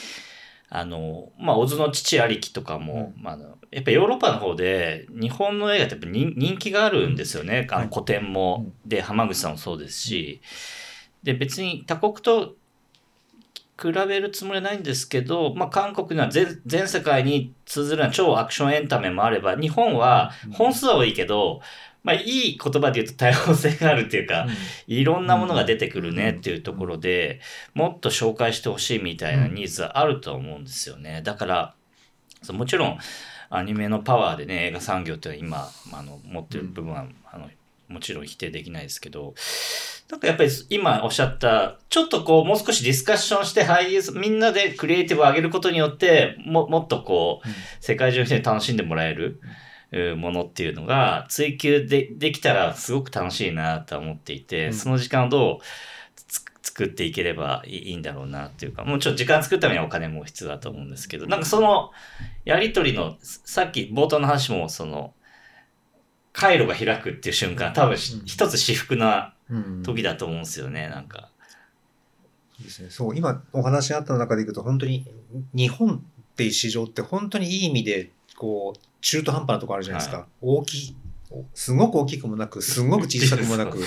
[0.69, 7.67] あの、まあ、小津の父ありきとかも、まああの、やっぱヨーロッパの方で日本の映画ってやっぱ人人気があるんですよね。
[7.71, 8.71] あの古典も。
[8.85, 10.41] で、浜口さんもそうですし。
[11.23, 12.55] で、別に他国と
[13.81, 21.61] 比べるつもりはないんですけど、まあ、韓国には全全世界に通ずるような超アクションエンタメもあれば、日本は本数は多いけど、
[22.07, 24.47] まあ、いい言葉で言うと多様性があるっていうか、
[24.87, 27.41] いろんなものが出てくるねっていうところで、
[27.73, 31.21] もっと紹介してほしいみたいなニーズはあると思うんですよね。
[31.21, 31.75] だから、
[32.53, 32.97] もちろん、
[33.49, 37.49] アニメのパワーでね、映画産業っていうのは今、あの、持ってる部分は、あの、
[37.89, 39.33] もちろん否定できないですけど、
[40.09, 47.47] なんかやっぱり今おっしゃった、ちょっとこう、もう少しディスカッションして俳優、みんなでクリエイティブを上げることによって、ももっとこう、
[47.81, 49.41] 世界中の人に楽しんでもらえる。
[49.41, 49.47] う
[49.91, 55.65] ものっていうのが追求でできたらすごく楽しいなとは思っていて、うんその時間をどう
[56.15, 61.91] つ作っていければいいんだろうなっていうかもちろん時間作るためにはお金も必要だと思うんですけどなんかその
[62.43, 65.13] やり取りのさっき冒頭の話もその
[66.33, 71.29] 回路が開くっていう瞬間多分しうん一つ至福なうん時だと思うんですよねなんか。
[72.57, 72.89] そうですね。
[72.89, 75.05] そう、今お話あった中でいくと、本当に
[75.53, 80.27] 日本っていう市場って本当にいい意味で、こう、中途半端なところあるじゃないですか。
[80.41, 80.95] 大きい。
[81.53, 83.77] すごく大きくもなく、すごく小さくもなく、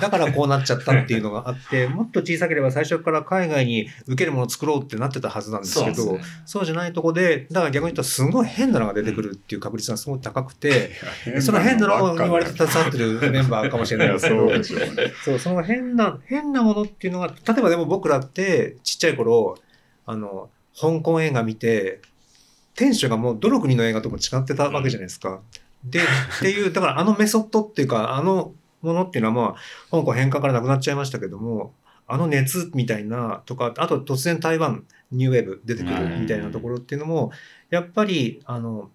[0.00, 6.66] だからこうなっちゃったっていうのがあって、 もっと小さければ最初から海外に受けるものを作ろうってなってたはずなんですけど、そうね。
[6.66, 10.92] じゃないとこで、だから逆に言うとすごい変なのが出てくるっていう確率がすごい高くて、
[11.42, 15.12] その変なのに割と携わってるメンバーかもしれないですけど、そうね。
[15.24, 19.58] そう、その変な、変なものっていうのが、例えばでも僕らってちっちゃい頃、
[20.06, 22.00] あの、香港映画見て、
[22.74, 25.40] テンションがもうどの国の映画とも違ってたわけじゃないですか。
[25.84, 26.02] で、っ
[26.40, 31.72] ていう、だからあのメソッドっていうか、あのものっていうのはまあ、香港返還からなくなっちゃいましたけども、
[32.06, 37.30] あの熱みたいなとか、あと突然台湾ニューウェーブ出てくるみたいなところっていうのも、
[37.70, 38.90] やっぱり、あの、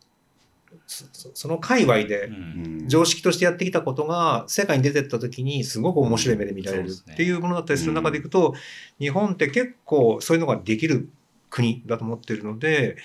[0.85, 2.87] その界隈でうん。
[2.87, 8.55] 常識としてやってきたことが世界に出てった時にすごく面白い目で見られるっていうものだったりする中でいくと、
[8.99, 11.09] 日本って結構そういうのができる
[11.49, 12.97] 国だと思ってるので、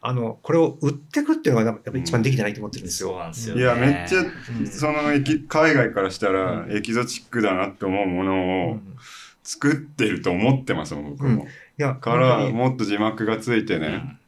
[0.00, 3.18] あの、これを売っていくっていうのがやっぱり一番できてないと思ってるんですそうよ。
[3.20, 3.60] なんですよね。
[3.60, 8.96] いや、めっちゃ、うんその海外からしたらうんエキゾチックだなって思うもうのをん
[9.44, 11.44] 作ってると思ってますもん、僕も。
[11.44, 14.18] いや、から、もっと字幕がついてね、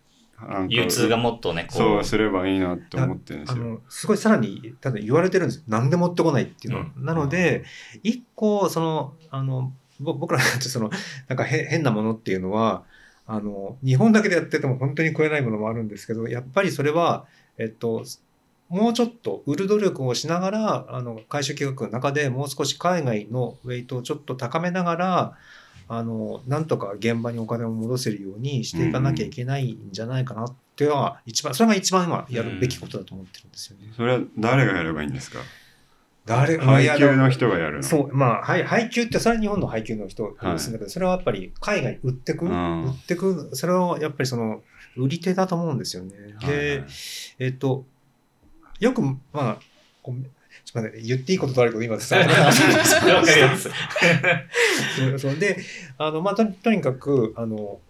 [0.69, 3.65] 流通がもっとね、こそうすればいいなって思ってるんですよ。
[3.65, 5.65] あの、すごいさらに、ただ言われてるんです。
[5.69, 6.87] 何でも持ってこないっていうのは。
[6.97, 7.65] うんなので、
[8.03, 10.91] 一個、その、あの、ぼ僕らなんてその、
[11.29, 12.85] なんかへ変なものっていうのは、
[13.27, 17.27] あの、日本だけでやってても本当に食えないものもあるんですけど、やっぱりそれは、
[17.59, 18.05] えっと、
[18.69, 25.39] もうちょっと売る努力をしながら、あの、回収企画の中でもう少し海外のウェイトをちょっと高めながら、
[25.87, 33.85] あの、なんとか現場にお金を戻せるようにしていかなきゃいけないんじゃないかなっていうのは、一番、それが一番今やるべきことだと思ってるんですよね。
[33.97, 35.39] それは誰がやればいいんですか？
[36.27, 37.83] 誰配給の人がやるの？
[37.83, 42.85] そう、まあ、はい、配給って、それは日本の配給の人ですんだけど、それはやっぱり海外に売ってく、うん。
[42.85, 44.63] 売ってく、それはやっぱりその、
[44.97, 46.11] 売り手だと思うんですよね。
[46.41, 46.89] で、はいはい。
[47.41, 47.85] えっと、
[48.81, 49.59] よく、まあ、
[50.03, 50.31] ごめんちょ
[50.81, 53.71] っと待って、言っていいこととあるけど、 今さ、わかります。
[55.19, 55.59] そうで、
[55.99, 57.81] あの、まあ、ととにかく、あの、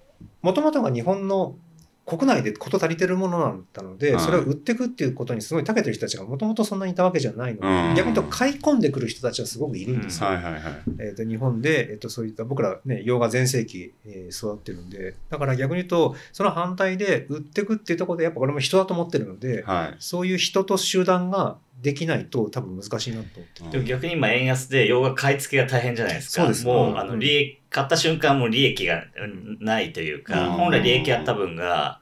[0.43, 1.57] もともとが日本の
[2.07, 10.29] 国内で事足りてるものだったので、はいそれを売っていくっていうことにすごい長けてる人たちがもともとそんなにいたわけじゃないので、うん逆に言うと買い込んでくる人たちはすごくいるんですよ。
[10.29, 10.63] はいはいはい。
[10.99, 19.97] えー、と日本で、えー、とそういった僕らね洋画全盛期、えー育ってるんでだから逆に言うとその反対で売っていくっていうところでやっぱこれも人だと思ってるので、はい。
[19.99, 26.43] そういう人と集団ができないと多分難しいなと思ってでも逆に今円安で洋画買い付けが大変じゃないですか。
[26.43, 30.53] そうですもう、うんあの、利益、買った瞬間もう利益がうんないというか、うん。
[30.53, 32.01] 本来利益あった分が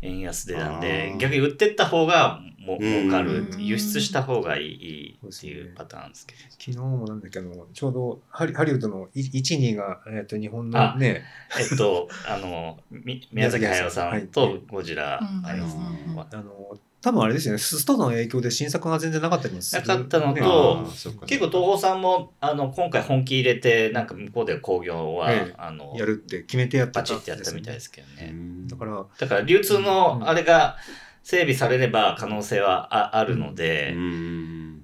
[0.00, 3.08] 円安でなんで逆に売ってった方がもうん。
[3.08, 6.40] 儲かる、うん輸出した方がいいっていうパターンですけど。
[6.52, 11.24] 昨日もなんだっけあのちょうどハリハリウッドの1、2が、えー、と日本のね。
[11.60, 15.46] えっと、あの、み宮崎駿さんとゴジラうん。
[15.46, 17.58] ありますうんまああの多分あれですよね。
[17.58, 19.82] スストの影響で新作が全然なかったりもする。
[19.82, 20.40] なかったのね。
[20.40, 20.84] と
[21.26, 25.54] 結構東宝さんもあの今回本気入れてなんか向こうで興行は、ええ。
[25.58, 28.30] あのやるって決めてやってバチってやったみたいですすけどうね。
[28.30, 28.68] ん。
[28.68, 29.82] だからだから流通うん。
[29.82, 30.76] のあれが
[31.24, 34.80] 整備されれば可能性はああるのうで、ん。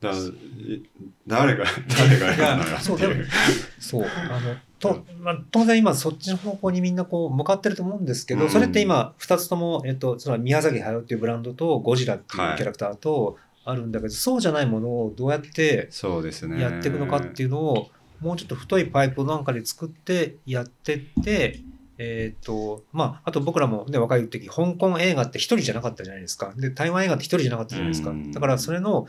[0.00, 0.14] だい
[1.26, 1.64] 誰が、
[1.98, 2.78] 誰がやるのよ。
[3.78, 4.04] そう。
[4.04, 16.60] あの、と、まあ、当然今そっちの方向にみんなこう向かってると思うんですけど、うんそれって今二つとも、えっと、その宮崎駿っていうブランドとゴジラっていうキャラクターとあるんだけど、そうじゃないものをどうやってそうですね。
[16.60, 17.90] やっていくのかっていうのを、
[18.20, 21.60] もうちょっと太いパイプなんかで作ってやってって、
[21.98, 26.54] えっ、と、まあ、あと僕らもね、若い時、香港映画って一人じゃなかったじゃないですか。
[26.56, 28.32] で、台湾映画って一人じゃなかったじゃないですかうん。
[28.32, 29.06] だからそれの、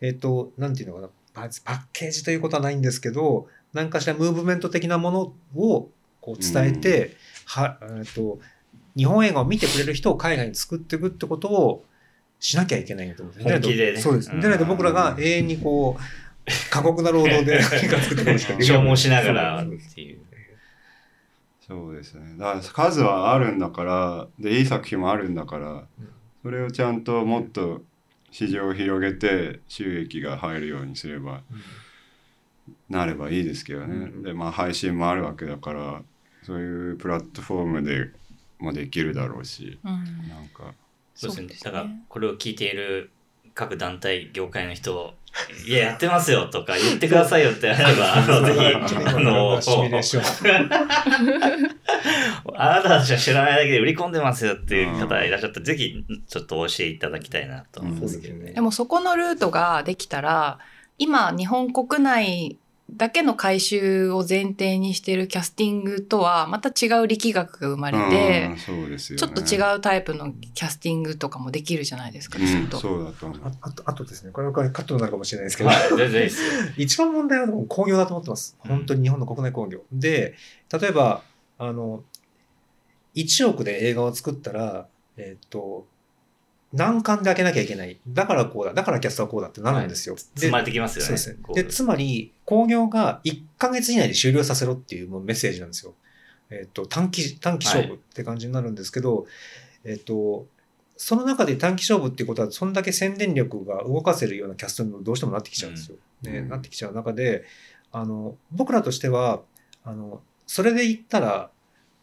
[0.00, 5.20] えっ、と、なんていうのかな、パパッケージということはないんですけど、何かしらムーブメント的なもの
[5.54, 8.38] をこう伝えて、はえーと
[8.96, 11.84] 日本映画を見てくれる人を海外に作っていくってことを
[12.38, 13.32] しなきゃいけないと思
[13.94, 13.96] ね。
[14.00, 14.30] そうです。
[14.30, 14.40] うん。
[14.40, 18.46] でないと僕らが永遠にこう、過酷な労働で何か作ってし。
[18.46, 20.20] 消耗しながらっていう。
[21.66, 21.94] そう。
[21.94, 22.34] ですね。
[22.36, 25.84] だから数はあるんだからでいい作品もあるんだから
[26.42, 27.82] それをちゃんともっと
[28.30, 31.42] 市場を広げて収益が入るようにすれば
[32.92, 36.02] なればいいですけどね、うんでまあ配信もあるわけだから
[36.42, 38.10] そういうプラットフォームで
[38.58, 39.90] もできるだろうしうん。
[40.28, 40.74] なんか。
[41.14, 41.48] そうですね。
[41.48, 41.54] ね。
[41.62, 43.10] だから、これを聞いている
[43.54, 45.14] 各団体、業界の人、
[45.66, 48.60] いや、やってますよとか言ってくださいよってあれば、 あの、ぜひ、
[48.96, 49.60] あの。
[52.54, 58.52] あなたたちは知らないだけで売り込んでますよっていう方いらっしゃったら、ぜひ、ちょっとお教えいただきたいなと思うんですけどね。
[58.52, 60.58] でもそこのルートができたら
[60.98, 62.58] 今日本国内
[62.94, 72.78] だけの回収を前提にしてるキャスティングとはまた違う力学が生まれて、ね、ちょっと違うタイプのキャスティングとかもできるじゃないですか、きっうん、と。
[72.78, 75.70] そうだと思うああと、あとですね、これはこれカットになるかもしれないですけど。
[76.76, 78.56] 一番問題は工業だと思ってます。
[78.60, 79.82] 本当に日本の国内工業。
[79.92, 80.34] で、
[80.72, 81.22] 例えば、
[81.58, 82.04] あの、
[83.14, 85.86] 1億で映画を作ったら、えっ、と、
[86.72, 87.98] 難関で開けなきゃいけない。
[88.08, 88.72] だからこうだ。
[88.72, 90.16] だからキャストはこうだってなるんですよ。
[90.16, 91.06] 積まれてきますよね。
[91.06, 91.54] そうですね。
[91.54, 95.94] で、つまり、工業が1ヶ月以内で終了させろっていうメッセージなんですよ。
[96.50, 99.26] えっ、と、短期、短期勝負って感じになるんですけど、
[99.84, 100.46] えっ、と、
[100.96, 105.96] その中で短期勝負っていうことは、そんだけ宣伝力が動かせるようなキャストにもどうしてもなってきちゃうんですよ。
[106.22, 107.44] ね、うんなってきちゃう中で、
[107.90, 109.42] あの、僕らとしては、
[109.84, 111.50] あの、それで言ったら、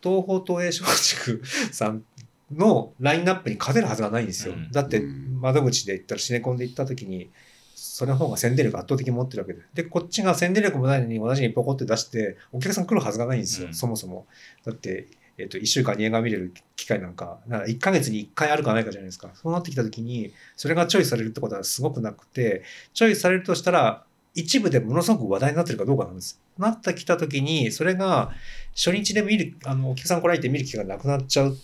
[0.01, 2.03] 東方東映松竹さん
[2.51, 4.53] のラインナップに勝てるはずがないんですよ。
[4.53, 4.71] うん。
[4.71, 5.39] だってうん。
[5.41, 7.29] 窓口で言ったらシネコンで行った時に
[7.75, 9.62] それの方が宣伝力圧倒的に持ってるわけで。
[9.73, 13.73] でこっちが宣伝力もないのに同じにポコって出してお客さん来るはずがないんですよ、うん。
[13.73, 14.25] そもそも。
[14.65, 15.07] だって、
[15.38, 19.29] えっと1週間に映画見れる機会なんかなんか1ヶ月に1回あるかないかじゃないですか。
[19.33, 24.03] そうなってきた時にそれがチョイスされるってことはすごくなくてチョイスされるとしたら
[24.35, 26.41] 一部でものすごく話題になってるかどうかなんです。
[26.57, 28.31] なってきた時にそれが
[28.75, 31.57] 初日で見るあのお客さん来られて見る機会がなくなっちゃう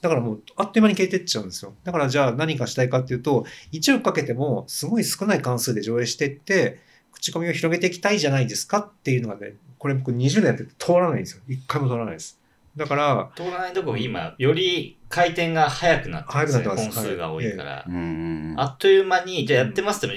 [0.00, 1.74] だからもうあっという間に消えてっちゃうんですよ。
[1.84, 6.80] だからじゃあ何かしたいかっていうと1億かけてもすごい少ない関数で上映していって
[7.12, 11.42] 口コミを広げていきたいじゃないですかっていうのがねこれ僕20年やって通らないんですよ。
[11.48, 12.40] 一回も通らないです。
[12.76, 16.52] だから通らないところ今、より回転が早くなってますね。
[16.52, 17.84] 早くなってます本数が多いから。
[17.88, 20.12] うんうんうんあっという間に、じゃあやってますっても、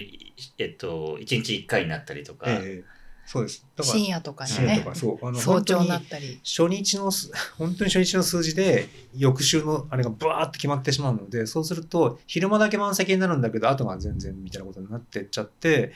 [0.60, 2.99] えっと、1日1回になったりとか、ええ
[3.32, 3.64] そうです。
[3.76, 6.40] だから深夜とかにねとか、そうあの早朝にになったり。
[6.44, 15.94] 初日のす、 本当に初日の数字で、翌週のあれがバーって決まってしまうので、そうすると、昼間だけ満席になるんだけど、後が全然みたいなことになってっちゃって、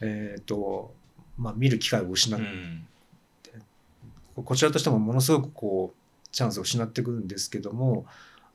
[0.00, 0.92] えっ、と、
[1.36, 2.84] まあ、見る機会を失っうん。
[4.34, 8.04] こちらとしてもものすごくこう、チャンスを失ってくるんですけども、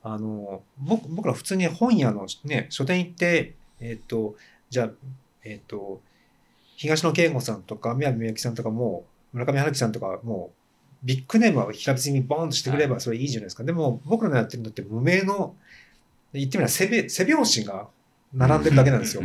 [0.02, 4.36] あの、僕僕ら普通に本屋のね、書店行って、えっ、と、
[4.68, 4.90] じゃあ、
[5.42, 6.02] えっ、と、
[6.76, 13.64] 東野圭吾さんとか、宮部みゆきさんとかも、村上春樹さんとかもう、ビッグネームは平別にボーンとしてくればそれいいじゃないですか。
[13.64, 15.54] でも、僕らのやってるのって無名の、
[16.32, 17.88] 言ってみれば背べ背拍子が
[18.32, 19.22] 並んでるだけなんですよ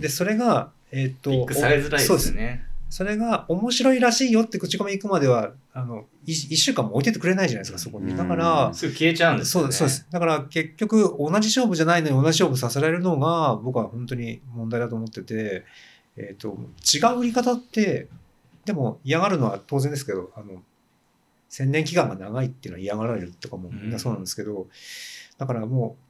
[0.00, 2.64] で、それが、えっ、と、ビッグされづらいそうですね。
[2.88, 8.12] それが面白いらしいよって口コミ行くまでは、あの、い一週間も置いててくれないじゃないですか、そこに。
[8.12, 9.66] うんだから、すぐ消えちゃうんですよね。
[9.66, 10.06] そうです、そうです。
[10.10, 15.64] だから結局、同じ勝負じゃないのに同じ勝負させられるのが、僕は本当に問題だと思ってて、
[16.16, 16.56] えっ、と、
[16.94, 18.08] 違う売り方って、
[18.64, 20.62] でも嫌がるのは当然ですけど、あの、
[21.48, 24.66] 宣伝期間が長いっていうのは嫌がられるとかもみんなそうなんですけど、
[25.38, 26.06] だからもう、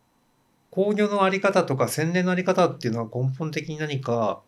[0.71, 4.42] 工業のあり方とか宣伝のあり方っていうのは根本的に何か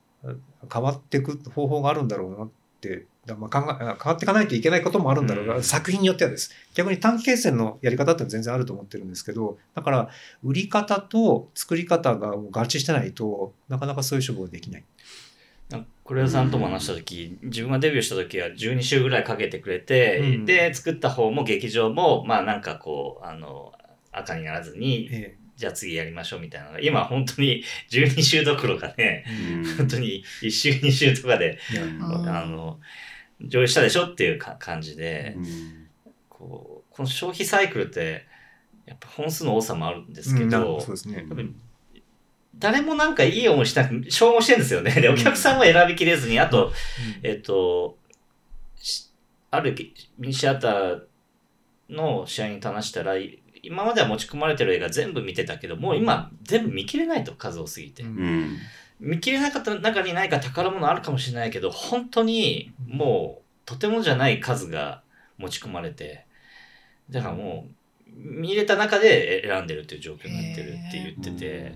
[0.73, 6.51] 変わっていく方法があるんだろうなって、だまあ考え変わっていかないといけないこともあるんだろうな、うん作品によってはです。
[6.75, 10.11] 逆に短期決戦のやり方って全然あると思ってるんですけど、だから
[10.43, 14.85] 売り方と作り方が合致してないとなかなかそういう処方ができない。
[16.09, 20.47] 黒田さんとも話した時、自分がデビューした時は12週ぐらいかけてくれて、うん。
[20.47, 23.73] で作った方も劇場もまあなんかこうあの
[24.11, 29.77] 赤にならずに、えじゃあ次やりましょうみたいなのが今本当に12週どころかねうん。
[29.77, 31.59] 本当に1週2週とかで、
[32.01, 32.29] うん。
[32.29, 32.79] あの
[33.43, 35.45] 上映したでしょっていうか感じで、うん。
[36.31, 38.25] こうこの消費サイクルって
[38.87, 40.81] やっぱ本数の多さもあるんですけうん。
[40.81, 41.17] そうですね。
[41.17, 41.27] やっ。
[42.59, 44.91] 誰もなんかいい思いしたく消耗してるんですよね。
[44.93, 46.73] で、お客さんも選びきれずに、あと、
[47.23, 47.97] えっと、
[48.77, 49.11] し
[49.51, 49.75] ある
[50.19, 51.01] ミニシアター
[51.89, 58.03] の試合に話したら、い今までは持ち込まれてる映画全部見てたけど、もう今全部見切れないと数多すぎて。
[58.03, 58.19] うん。
[58.19, 58.59] うん
[59.01, 65.03] 見切れなかった中に何か宝物あるかもしれないけど、本当にもうとてもじゃない数が
[65.37, 66.27] 持ち込まれて、
[67.11, 67.75] だからもう、
[68.11, 71.75] 見れた中で選んでるっていう状況になってるって言ってて、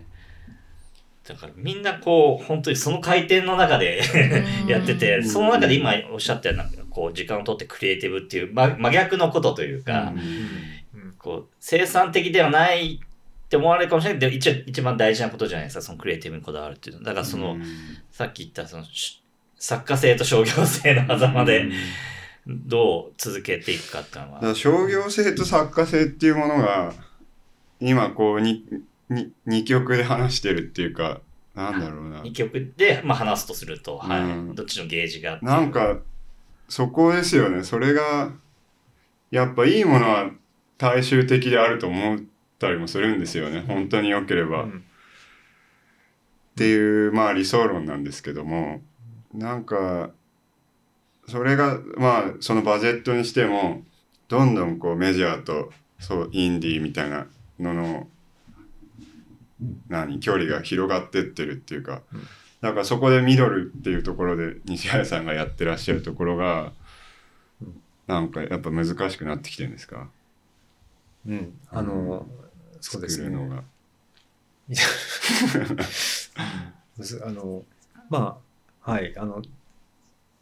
[1.27, 4.03] だからみんなこう、本当にその回転の中で
[4.67, 10.13] やってて、うんその中で今おっしゃったような、こう、時間を取ってクリエイティブっていう、ま、真逆のことというか、
[10.95, 17.07] うんこう、生産的ではないって思われるかもしれないけど、一応一番大事なことじゃないですか、そのクリエイティブにこだわるっていうのは。
[17.07, 17.57] だからその、
[18.11, 19.23] さっき言ったその、し
[19.63, 21.71] 作家性と商業性の狭間で
[22.49, 24.55] どう続けていくかっていうのは。
[24.57, 26.93] 商業性と作家性っていうものが
[27.81, 28.65] 今こうに
[29.15, 31.21] に二極で話してるっていうか
[31.55, 32.23] なんだろうな。
[32.23, 34.21] 二曲で、まあ、話すとすると、はい。
[34.23, 34.55] うん。
[34.55, 35.39] どっちのゲージが。
[35.43, 35.99] なんか
[36.69, 37.63] そこですよね。
[37.63, 38.33] それが
[39.31, 40.31] やっぱいいものは
[40.79, 42.19] 大衆的であると思っ
[42.59, 43.65] たりもするんですよね。
[43.67, 44.85] 本当に良ければ、っうん。
[46.57, 48.81] ていうまあ理想論なんですけども。
[49.35, 50.11] なんか
[51.27, 53.83] それがまあそのバジェットにしても
[54.29, 57.27] どんどんこうメジャーとそうインディーみたいな
[57.59, 58.09] のの
[59.89, 62.21] 何距離が広がってってるっていうか、うん
[62.63, 66.71] だからそこでミドルっていうところで西原さんがやってらっしゃるところが、
[67.61, 70.09] うんなんかやっぱ難しくなってきてるんですか？
[71.27, 72.27] うん、あの、
[72.81, 73.31] そうですね。
[73.31, 73.63] のが。
[77.25, 77.63] あの、
[78.11, 78.39] ま
[78.85, 79.43] あ、はい、あの、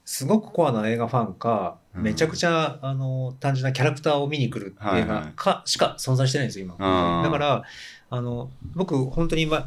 [0.05, 7.23] すごくコアな映画ファンか、うんめちゃくちゃ、あの、単純なキャラクターを見に来る映はいはい画か、しか存在してないんですよ、今。
[7.25, 7.63] だから、
[8.11, 9.67] あの、僕、本当に今、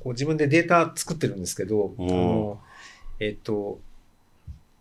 [0.00, 2.60] こう自分でデータ作ってるんですけど、
[3.18, 3.80] えっと、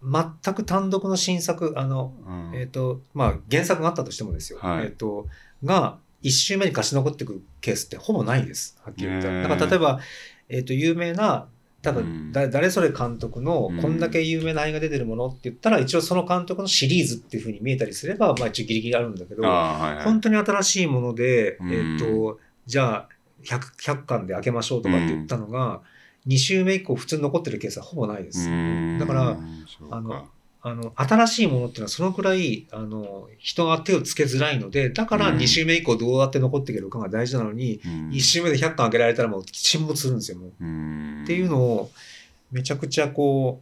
[0.03, 2.55] 全く単独の新作、あの、うん。
[2.55, 4.59] えっ、と、まあ、原作があったとしてもですよ。
[4.61, 4.85] はい。
[4.85, 5.27] えっ、と、
[5.63, 8.79] が、一周目に勝ち残っていくケースってほぼないです。
[8.83, 9.49] はっきり言ったへーら。
[9.49, 9.99] だから例えば、
[10.49, 11.47] えっ、と、有名な、
[11.81, 12.31] ただ、うん。
[12.31, 13.81] だ誰それ監督のうん。
[13.81, 20.03] こんだけ有名な映画出てるものって言ったら、一応その監督のシリーズっていうふうに見えたりすれば、まあ一応ギリギリあるんだけど、あーはいはい。
[20.03, 21.71] 本当に新しいもので、うん。
[21.71, 23.09] えっ、と、じゃあ
[23.43, 25.81] 100、100巻で開けましょうとかって言ったのが、
[26.27, 28.49] 2週目以降普通に残ってるケースはほぼないです。
[28.49, 28.97] うん。
[28.99, 29.37] だから
[29.91, 30.27] あの
[30.67, 35.37] あの、新しいものっていうのはそのくらい、あの、人が手をつけづらいので、だからうん。
[35.37, 38.09] 2週目以降どうやって残っていけるかが大事なのに、うん。
[38.09, 40.51] 1週目で100巻開けられたらもう沈没するんですよ、もう。
[40.59, 41.21] うん。
[41.23, 41.91] っていうのを、
[42.51, 43.61] めちゃくちゃこ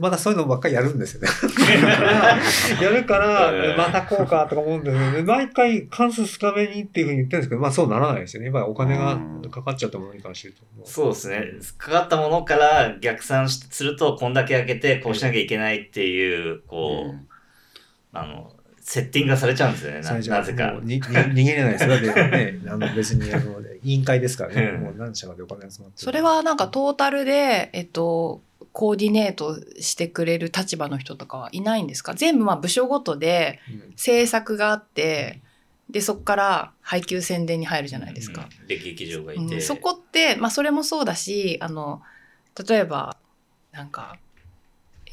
[0.00, 1.28] またそういうのばっかりやるんですよね。
[2.82, 8.46] やるから、またこうかとか思うんですけど、毎回関数少なめにっていうふうに言ってるんですけど、まあそうならないですよね。
[8.46, 9.18] やっぱりお金が
[9.50, 10.54] かかっちゃったものに関して。
[10.84, 11.44] そうですね。
[11.78, 17.26] かかったものから逆算しすると、こんだけ開けて、こうしなきゃいけないっていう、こう、うん
[18.12, 18.50] あの、
[18.80, 20.00] セッティングがされちゃうんですよね。
[20.00, 21.88] なぜか逃げれないです。
[21.88, 28.42] だってね、 あの別にあの委員会ですからね、うんもう何社かでお金集まってるそれはなんかトータルで、えっと、
[28.78, 32.12] コーディネートしてくれる立場の人とかはいないんですか？
[32.12, 35.40] 全部まあ部署ごとでうん制作があって、
[35.88, 38.50] で、そこから配給宣伝に入るじゃないですか。
[38.60, 39.54] うんで、劇場がいて。
[39.54, 42.02] うんそこって、まあそれもそうだし、あの、
[42.68, 43.16] 例えば、
[43.72, 44.18] なんか、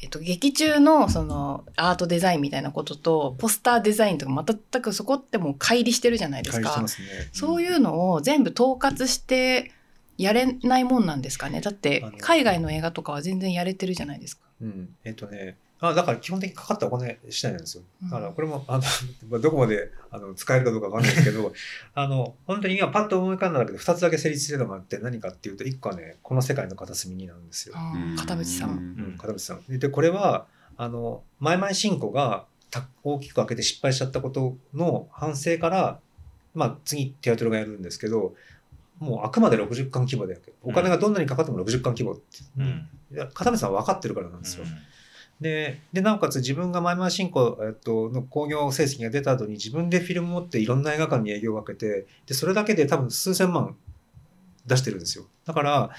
[0.02, 6.88] えっと、劇中のそのアートデザインみたいなことと、ポスターデザインとか全くそこってもう乖離してるじゃないですか返してま。
[6.88, 7.06] すね。
[7.32, 9.72] そういうのを全部統括して
[10.18, 11.60] やれないもんなんですかね？
[11.60, 14.42] だって海外の映画とかは全然やれてるじゃないですか。
[14.60, 14.94] うん。
[15.04, 17.82] えっとね、あだから基本的にかかったお金次第なんですよ。
[18.02, 18.82] うんだからこれも、あの、
[19.28, 21.52] まあどこまであの使えるかどうかわかんないですけど、
[21.94, 27.74] あの、本当に今パッと思い浮かんだだけで2つだけ成立してるのがあって何かっていうと、1個はね、この世界の片隅になんですよ。
[27.76, 28.70] うん片渕さん。
[28.70, 28.72] う
[29.14, 29.78] ん、片渕さん。
[29.78, 30.46] で、これは、
[30.76, 36.00] あの、前々進行がた大きく開けて失敗しちゃったことの反省から、
[36.54, 38.34] まあ、次、テアトルがやるんですけど、
[38.98, 40.40] もうあくまで60巻規模で。
[40.62, 42.22] お金がどんなにかかっても60巻規模って。
[42.58, 42.88] うん。
[43.34, 44.64] 片渕さんは分かってるからなんですよ。
[44.64, 44.70] うん
[45.40, 53.76] で、で、なおかつ自分が前々進行、えっと、の興行成績が出た後に自分でフィルム持っていろんな映画館に営業を分けて、で、それだけで多分数千万
[54.66, 55.26] 出してるんですよ。
[55.44, 55.90] だから、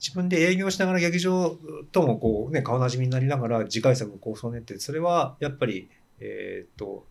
[0.00, 1.56] 自分で営業しながら劇場
[1.92, 5.88] ともこうね、顔なじみになりながら次回作を構想練って、それはやっぱり、
[6.18, 7.06] えーっと、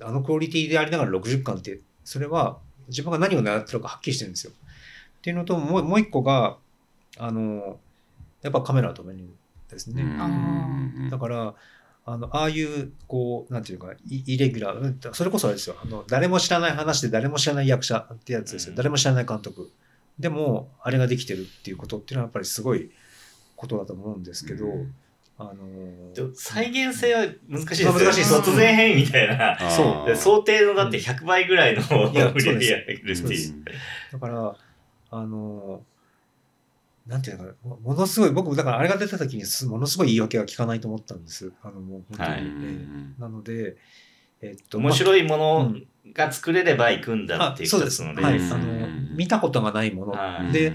[0.00, 4.52] あのクオリティでありながら60巻って、それは自分が何を狙ってるかはっきりしてるんですよ。
[4.52, 6.56] っていうのと、もうもう一個が、
[7.18, 7.78] あの、
[8.42, 10.04] やっぱカメラとメニューですね。
[10.18, 11.54] あだから、
[12.04, 18.70] あの、ああいう、こう、なんていうか、イイレギュラーうん、それこそあれですよ、あの、誰も知らない話で誰も知らない役者ってやつですよ。
[18.70, 19.70] うん誰も知らない監督。
[20.18, 22.90] でも、あれができてるっていうことっていうのはやっぱりすごい
[23.56, 24.94] ことだと思うんですけど、うん
[25.38, 27.92] あのー再現性は難しいですよ。
[27.92, 28.04] ね。
[28.04, 29.58] 難しいです突然変異みたいな。
[29.70, 31.82] そうで想定のだって100倍ぐらいの。
[34.12, 34.56] だから、
[35.10, 35.96] あのー
[37.10, 41.52] なんていうのかな、もものすごい、僕、だからあれが出た時にすものすごい言い訳は聞かないと思ったんです。
[41.62, 42.30] あの、もう本当に。
[42.30, 42.40] はい。
[42.64, 42.86] え
[43.18, 43.76] えなので、
[44.42, 45.86] えっと、面白いもうのん。
[46.12, 48.02] が作れれば行くんだっていうあそうです。
[48.02, 50.52] 一つの例はい、ですあの見たことがないもの、はい。
[50.52, 50.72] で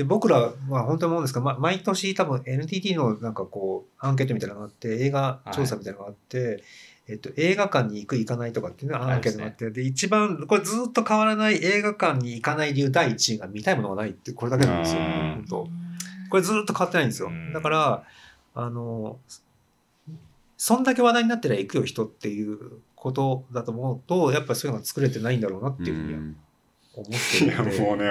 [0.00, 6.64] で僕らは本当に思うんですが、ま、毎年多分 NTT のなんかこうアンケートみたいなのがあって映画調査みたいなのがあって、
[7.06, 15.02] えっと、映画館に行く行かないとかっていうのがアンケートがあってで一番これずっと変わらない映画館に行かない理由第一位が見たいものがないってこれだけなんですよ。
[15.02, 15.06] うん。
[15.06, 15.68] 本当。
[16.30, 17.28] これずっと変わってないんですよ。
[17.28, 17.52] うん。
[17.52, 18.04] だから
[18.54, 19.18] あの
[20.56, 26.20] そんだけ話題になってりゃ行くよ人っていうことだと思うとやっぱりそういうのが作れてないんだろうなっていうふうには
[26.92, 28.10] 思っていやもうね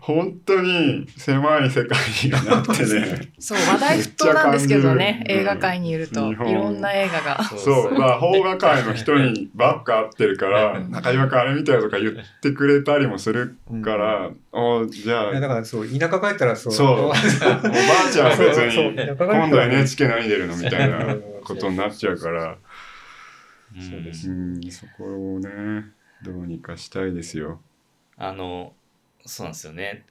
[0.00, 3.32] 本当に狭い世界になってね。
[3.38, 5.40] そう話題沸騰なんですけどねめっちゃ感じる。
[5.40, 6.32] 映画界にいると。
[6.32, 7.44] いろんな映画が。
[7.44, 10.90] そうまあ邦画界の人にばっか会ってるからうん。
[10.90, 15.32] 中島君あれ見たよとか言ってくれたりもするから、おじゃあ。
[15.38, 16.72] だからそう田舎帰ったらそう。
[16.72, 16.88] そう。
[16.88, 22.44] おばあちゃんは別に今度 NHK 何出るのみたいなことになっちゃうから。
[22.44, 24.30] うんそうです。
[24.30, 25.84] うんそこをね
[26.22, 27.60] どうにかしたいですよ。
[28.18, 28.72] あの
[29.24, 30.04] そうなんですよね。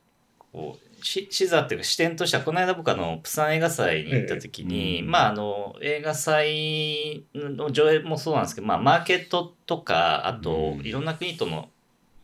[0.52, 5.02] こうし視座っていうか視点としてはこの間僕あのプサン映画祭に行った時に、ええ。
[5.02, 11.70] うんまああの映画祭の上映もそうなんですけど、まあ、マーケットとかあとうんいろんな国との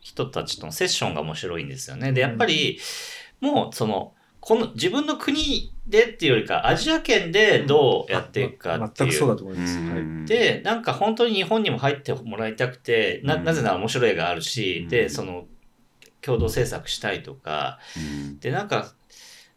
[0.00, 2.12] 人たちとのセッションが面白いんですよね。
[2.12, 2.78] でやっぱり
[3.40, 9.10] もうそのこの自分の国でっていうよりかアジア圏でどうやっていくかっていう。
[9.10, 9.78] 全くそうだと思います。
[9.78, 9.98] はい。
[10.00, 10.26] うん。
[10.26, 14.88] でなんか本当に日本にも入ってもらいたくてなぜなら面白い映画あるし、うん。
[14.88, 15.46] でその
[16.24, 17.78] 共同制作したいとか。
[17.96, 18.38] うん。
[18.38, 18.92] でなんか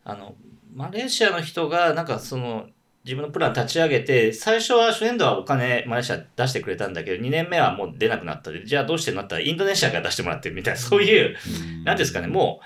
[0.04, 0.36] あの
[0.74, 2.68] マレーシアの人がなんかその
[3.04, 11.38] 自分のプラン立ち上げて最初は初年度はお金マレーシア出してくれたんだけど2年目はもう出なくなったでじゃあどうしてなったらインドネシアから出してもらってるみたいなそういう
[11.86, 12.60] 何ですかねも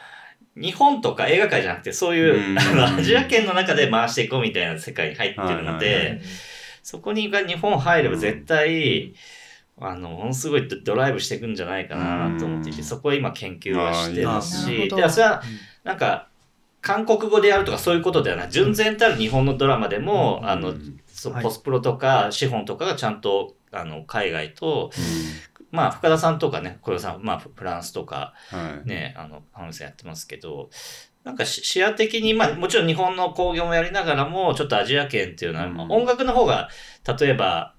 [0.58, 2.60] う日本とか映画界じゃなくてそういう、うん。
[2.60, 6.22] あのアジア圏の中で回していこうみたいな世界に入ってるので、はい
[6.84, 9.14] そこにが日本入れば絶対、
[9.80, 12.86] あのものすごいドドライブしていくんじゃないかなと思っていて、うん。
[12.86, 15.42] そこは今研究はしてますしでそれは
[15.84, 16.28] なんか
[16.82, 18.52] 韓国語でやるとかそういうことではない。
[18.52, 20.50] 純然たる日本のドラマでも、うん。
[20.50, 20.98] あのうん
[21.42, 24.92] ポスプロとか資本とかがちゃんとあの海外と、
[25.70, 28.88] まあ深田さんとかね小田さん、まあ、フランスとかはい。
[28.88, 30.70] ね、あの、ハムさんやってますけど、
[31.24, 36.70] なんかし視野的に、まあもちろん日本の興行もやりながらも、ちょっとアジア圏っていうのは、音楽の方が、
[37.20, 37.76] 例えば、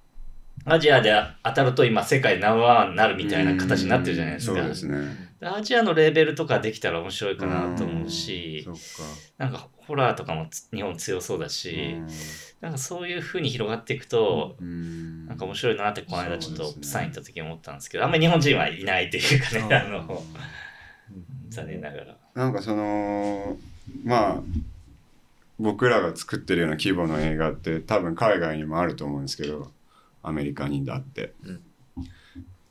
[0.64, 4.58] アジアで当たると今世界ナンバーワンになるみたいな形になってるじゃないですか。
[4.58, 5.32] そうですね。
[5.40, 9.12] アジアのレーベルとかできたら面白いかなと思うしそ、っか。
[9.38, 11.96] なんかホラーとかもつ日本強そうだし、
[12.60, 20.22] なんかそういう風に広がっていくと、うんなんか面白いなってこの間ちょっとサン行った時に思ったんですけど、あんまり日本人はいないというかね、ああの、
[21.48, 22.16] 残念ながら。
[22.34, 23.56] なんかその
[24.04, 24.42] まあ
[25.58, 29.70] 僕らが作ってるような規模の映画って多分海外にもあると思うんですけど
[30.22, 31.60] アメリカにだって、うん。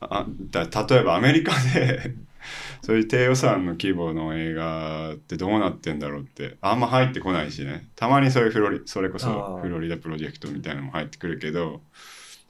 [0.02, 2.16] あだ例えばアメリカで
[2.82, 7.88] そういう低予算の規模の映画ってどうなってんだろうってあんま入ってこないしね。
[7.96, 11.82] たまにそういうフロリそれこそフロリダプロジェクトみたいなのも入ってくるけど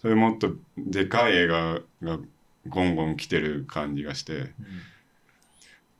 [0.01, 2.19] そういうもっとでかい映画が
[2.67, 4.51] ゴンゴン来てる感じがして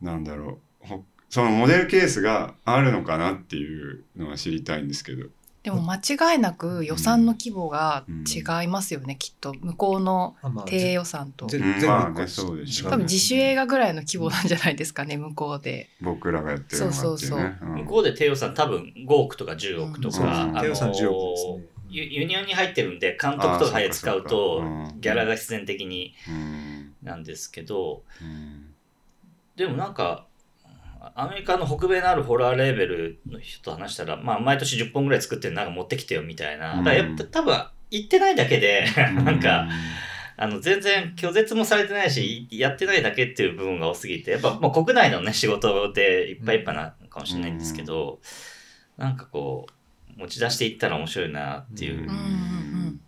[0.01, 0.87] なんだろう。
[0.87, 5.27] ほそのモデルケースがあるのかなっていうのは知りたいんですけど
[5.63, 9.53] でも間違いなく予算の規模が違いますよね、きっと。
[9.61, 10.35] 向こうの
[10.65, 11.45] 低予算と。
[11.45, 12.93] 全部まあねそうでしょうね。
[12.95, 15.89] 多分自主映画ぐらいの規模なんじゃないですかね向こうで。
[16.01, 17.13] 僕らがやってるのがっていうね。
[17.13, 17.43] そうそうう。
[17.43, 17.75] ん。
[17.83, 20.51] 向こうで低予算多分5億とか10億とうんか、う。
[20.51, 20.57] ん。
[20.57, 21.65] あ低予算の10億ですね。
[21.89, 24.63] ユユニオンに入ってるんで監督とかで使うと
[24.99, 26.93] ギャラが必然的にうん。
[27.03, 28.01] なんですけど。
[28.19, 28.73] うん。
[29.55, 30.25] でもなんか
[31.15, 39.67] アメリカの北米のあるホラーレーベルの人と話したら、まあ、毎年10本ぐらい作ってるなんか持ってきてよみたいな、だからやっぱ多分行ってないだけでなんか
[40.37, 48.19] あの全然拒絶もされてないしやってないだけっていう部分が多すぎてやっぱもう国内のね仕事でいっぱいいっぱいなのかもしれないんですけど、
[48.97, 49.65] なんかこ
[50.17, 52.13] う持ち出していったら面白いなっていう、うんうんうん。
[52.13, 53.01] うん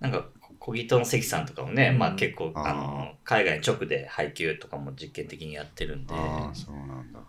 [0.00, 0.24] なんか
[0.58, 6.14] 小木戸の関さんとかもね、うんまあ結構あの海外直で配給とかも実験的にやってるんで。
[6.54, 7.20] そうなんだ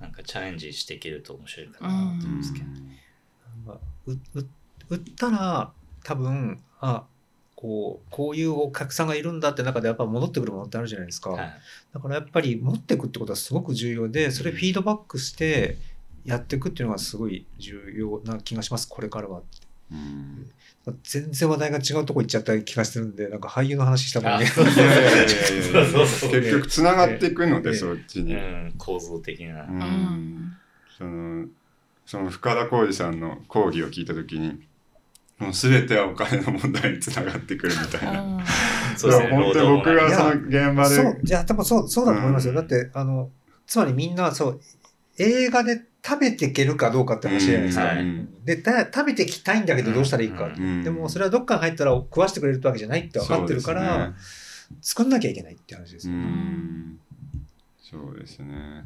[0.00, 2.66] なんかチャレンジしていけると面白いかなと思うんですけど、
[3.66, 4.48] まあうう
[4.90, 5.72] 売ったら
[6.04, 7.04] 多分あ
[7.54, 11.52] こうこういうお客さんがいるんだって中でやっぱ戻ってくるものってあるじゃないですか、はい。
[11.92, 15.76] だからやっぱり持っていくってことはすごく重要でそれフィードバックして
[16.24, 19.42] やっていくっていうのがすごい重要な気がしますこれからは
[19.90, 20.50] うん
[21.02, 24.60] 全然話題が違うとこ行っちゃった気がしてるんでなんか俳優の話したもんね結
[26.50, 29.66] 局つながっていくのでええそっちに、うん、構造的な、
[30.96, 31.46] その
[32.06, 34.60] その深田浩二さんの講義を聞いた時に
[35.38, 38.44] もう全てはお金の問題につながってくるみたいな、
[38.96, 40.96] そうですね本当に僕がその現場で。
[40.96, 42.50] そう、いや、でもそう、そうだと思いますよ。
[42.50, 42.56] うん。
[42.56, 43.30] だって、あの、
[43.64, 44.60] つまりみんな、そう、
[45.18, 47.84] 映画で食べていけるかどうかって話じゃないですか。
[47.84, 48.00] はい。
[48.00, 50.46] うんで、た食べてきたいんだけどどうしたらいいか。
[50.46, 50.82] うん。
[50.82, 54.14] でも、それはどっかに入ったら食わしてくれるってわけじゃないって分かってるから、
[54.80, 56.18] 作んなきゃいけないって話ですそうよ。
[56.18, 57.98] ですね。
[57.98, 58.06] うん。
[58.06, 58.84] そうですね。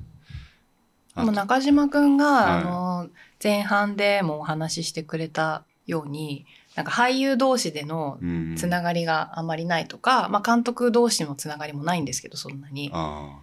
[1.15, 2.61] でも中島くんが、はい。
[2.61, 3.09] あの
[3.41, 8.57] 前半でもお話ししてくれたようになんか俳優同士でのうん。
[8.57, 12.91] つながりがあまりないとか、まあ、監督同士のつながりもないんですけどそんなに。
[12.93, 13.39] あ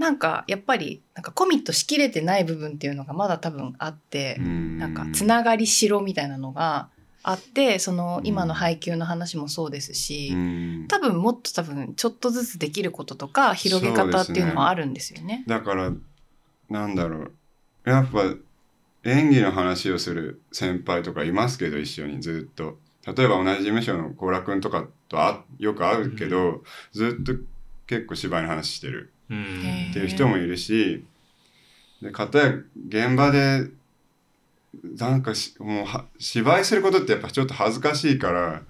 [0.00, 6.88] なんかやっぱりなんかコミットしきれてない部分っていうのがまだ多分あってあ。、ななんかつながりしろみたいなのが
[7.22, 10.30] あってその今の配給の話もそうですし、
[10.88, 15.44] 多分もっと多分ちょっとずつできることとか広げ方っていうのはあるんですよね。
[15.46, 15.92] だから
[16.70, 17.32] なんだろう。
[17.84, 18.24] やっぱ
[19.04, 22.78] 演技の話をする先輩とかいますけど一緒にずっと。
[23.06, 27.34] 例えば同じ事務所の高良君とかとあよく会うけど、ずっと
[27.86, 31.04] 結構芝居の話してるっていう人もいるし
[32.02, 32.54] で片や
[32.88, 33.68] 現場で
[34.96, 38.62] なんかしもうは芝居することってやっぱちょっと恥ずかしいから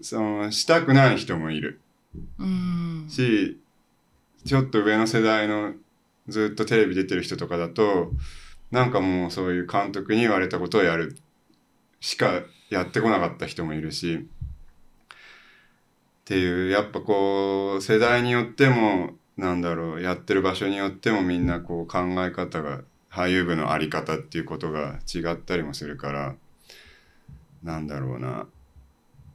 [0.00, 1.80] そのしたくない人もいる。
[2.38, 3.06] うん。
[3.08, 3.58] し
[4.44, 5.74] ちょっと上の世代の
[6.28, 8.12] ずっとテレビ出てる人とかだと
[8.70, 11.16] なんかもうそういう監督に言われたことをやる
[12.00, 14.18] しかやってこなかった人もいるしっ
[16.24, 26.34] ていうやっぱこう世代によってもなんだろうやってる場所によってもみんなこう考え方が俳優部の在り方っていうことが違ったりもするから
[27.62, 28.46] なんだろうな。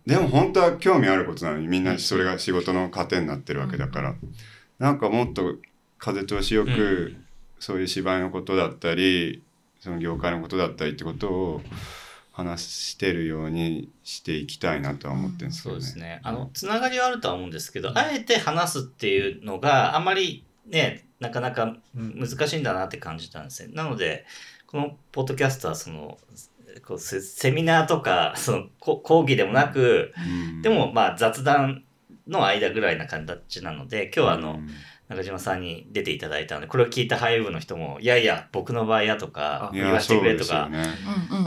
[0.05, 4.15] でも本当は興味あることなのにみんなそれが仕事の糧になってるわけだから。
[4.79, 5.57] なんかもっと
[5.99, 6.73] 風通しよく、う
[7.17, 7.25] ん。
[7.59, 9.43] そういう芝居のことだったり
[9.79, 11.61] その業界のことだったりってことを
[12.31, 15.85] 話してるようにしていきたいなとは思ってるんですけそうどね。
[15.85, 16.19] ですね。
[16.23, 23.69] あの、つながりはあるとは思うんですけど、あえて話すっていうのがあまりね、なかなかうん難しいんだなって感じたんですよ。
[23.73, 24.25] なので、
[24.65, 26.17] このポッドキャストはその、
[26.87, 31.83] こうセセミナーとか、 そのこ講義でもなく、うんでもまあ雑談
[32.27, 34.69] の間ぐらいな形なので、今日はあの、うん
[35.11, 40.85] 中島さんに出ていただいたので、これを聞いた俳優部の人も、いやいや、僕の場合やとか、言わせてくれとか、ね。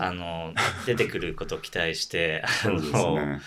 [0.01, 0.53] あの、
[0.85, 3.41] 出てくることを期待して、 あの、ね。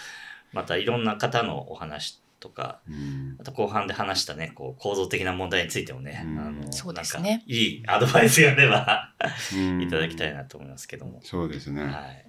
[0.53, 9.13] またいろんな方のお話とか、うんあと後半で話したね、こう構造的な問題についてもね、うんあのそうですなんねかいいアドバイスがあれば
[9.53, 11.19] うん いただきたいなと思いますけども。
[11.23, 11.83] そうですね。
[11.83, 12.25] はい。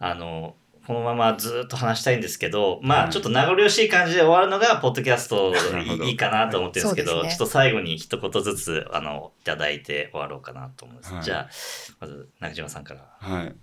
[0.00, 0.54] あの、
[0.88, 5.52] このままずっと話したいんですけど、まはいあちょっと名残惜しい感じで終わるのが、ポッドキャスト
[6.02, 11.12] いいかなと思ってるんですけど、ちょっと最後に一言ずつ、あの、いただいて終わろうかなと思います。
[11.12, 11.22] はい。
[11.22, 11.48] じゃあ、
[12.00, 13.04] まず中島さんから。
[13.20, 13.54] はい。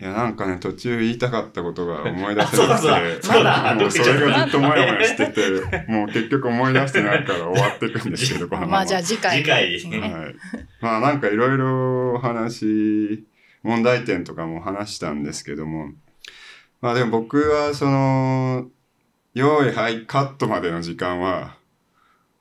[0.00, 8.72] いやなんかね途中言いたかったことが思い出せなくそうてそうまだもうそれがずっとモヤモヤしててもう結局思い出してないから終わっていくんですけどこのまま。
[8.72, 9.78] まあじゃあ次回次回。
[9.84, 10.34] うんはい、
[10.80, 13.24] まあなんかいろいろ話
[13.62, 15.90] 問題点とかも話したんですけども
[16.82, 18.66] まあでも僕はその
[19.32, 21.56] 用意はいカットまでの時間は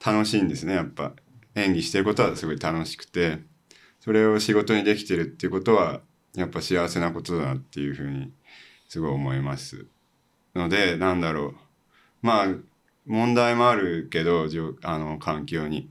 [0.06, 1.14] 楽しいんですねやっぱ。
[1.54, 3.40] 演技してることはすごい楽しくて。
[4.00, 6.02] それを仕事にできてるっていうことは
[6.34, 8.32] やっぱ幸せなことだなっていうふうに
[8.90, 9.86] すごい思います。
[10.56, 11.56] のでなんだろう。
[12.24, 12.48] まあ
[13.06, 14.48] 問題もあるけど
[14.82, 15.88] あの環境に。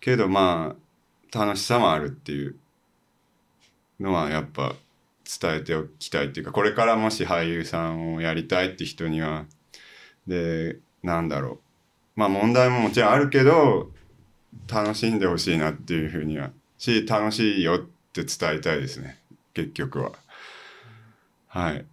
[0.00, 0.74] けどま
[1.32, 2.56] あ楽しさもあるっていう
[4.00, 4.74] のはやっぱ
[5.40, 9.46] 伝えておきたいっていうかこれからもし俳優さんをやりたいって人には
[10.26, 11.58] でなんだろ
[12.16, 13.90] うまあ問題ももちろんあるけど
[14.68, 17.78] 楽しんでほしいなっていうふうにはし楽しいよっ
[18.12, 19.18] て伝えたいですね
[19.54, 20.12] 結局は
[21.48, 21.84] はい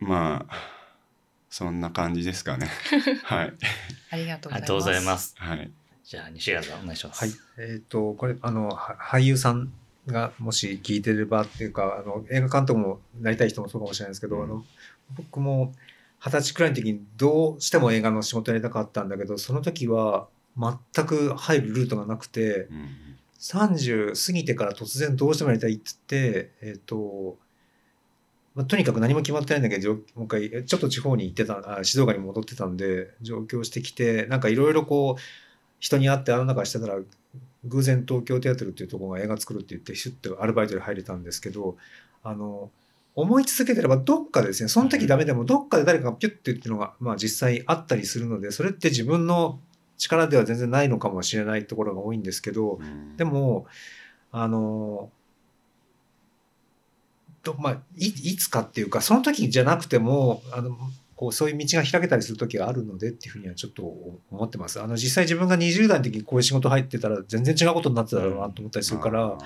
[0.00, 0.54] まあ
[1.48, 2.68] そんな感じですかね
[3.24, 3.52] はい
[4.10, 4.58] ありがとうございます。
[4.58, 5.34] ありがとうございます。
[5.38, 5.70] はい
[6.04, 7.24] じゃあ、西川さんお願いします。
[7.24, 7.32] はい。
[7.56, 9.72] えっ、と、これ、あの、は俳優さん
[10.06, 14.44] がもし聞いてればっていうか、あの、映画監督もなりたい人もそうかもしれないですけど、うん。
[14.44, 14.64] あの、
[15.16, 15.72] 僕も
[16.18, 22.88] 二十歳くらいの時にどうしても映画の仕事やりたかったんだけど、その時は全く入るルートがなくて、うん
[23.44, 27.36] 30過ぎてから突然どうしてもやりたいって言って、えっ、と、
[28.54, 35.22] まあ、とにかく何も決まってないんだけど、もう一回、ちょっと地方に行ってた、あ静岡に戻ってたんで、上京してきて、なんかいろいろこう、
[35.78, 36.94] 人に会ってあの中してたら、
[37.66, 41.76] 偶然東京テアトルっていうところが映画作るって言って、シュッとアルバイトで入れたんですけど、
[42.22, 42.70] あの、
[43.14, 49.60] 思い続けてればどっかでですね、その時ダメでもどっかで誰かがピュッてっていうのが、まあ実際あったりするので、それって自分の
[49.98, 53.16] 力では全然ないのかもしれないところが多いんですけど、うん。
[53.16, 53.66] でも、
[54.32, 55.10] あの、
[57.44, 60.76] どまあ、いいつかっていうか、その時じゃなくても、あの、
[61.16, 63.82] こうそういう道が開けたりする時があるのでっていうふうにはちょっと
[64.30, 64.80] 思ってます。
[64.80, 69.38] あの実際自分が20代の時にこういう仕事入ってたら全然違うことになってただろうなと思ったりするから、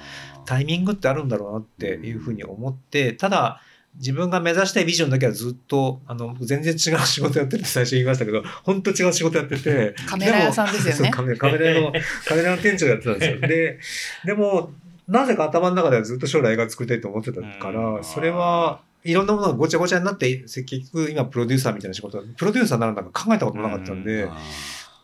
[0.46, 3.60] タイミングってあるんだろうなっていうふうに思って、ただ
[3.96, 11.10] 自分が目指したいビジョンだけはずっとあの全然違う仕事やってるって最初言いましたけど本当違う仕事やっててカメラ屋さんですよね。
[11.12, 11.92] カメカメラ屋の
[12.26, 13.40] カメラ屋の店長やってたんですよ。
[13.40, 13.78] で
[14.24, 14.72] でも
[15.08, 17.96] なぜか頭の中ではずっと将来映画作りたいと思ってたかうん。
[17.96, 24.28] らそれはいろんなものがごちゃごちゃになって結局今プロデューサーみたいな仕事プロデューサーになるなんか考えたこともなかったんで、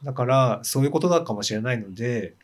[0.04, 2.34] だから、そういうことだかもしれないので、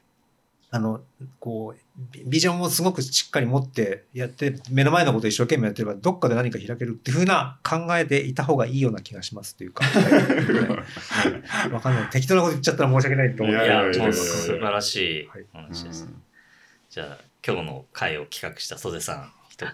[0.73, 1.01] あの、
[1.41, 9.85] こう、ビビジョンをすごくしっかり持ってやって、目の前のことを一生懸命やってれば、どっかで何か開けるっていうふうな考えでいた方がいいような気がしますというか。
[9.85, 12.11] はいわかんない。
[12.11, 13.55] 適当なこと言っちゃったら申し訳ないと思う。
[13.55, 16.09] いや、いや素晴らしいはい話です。
[16.89, 19.73] じゃあ、今日の会を企画した袖さん、一言。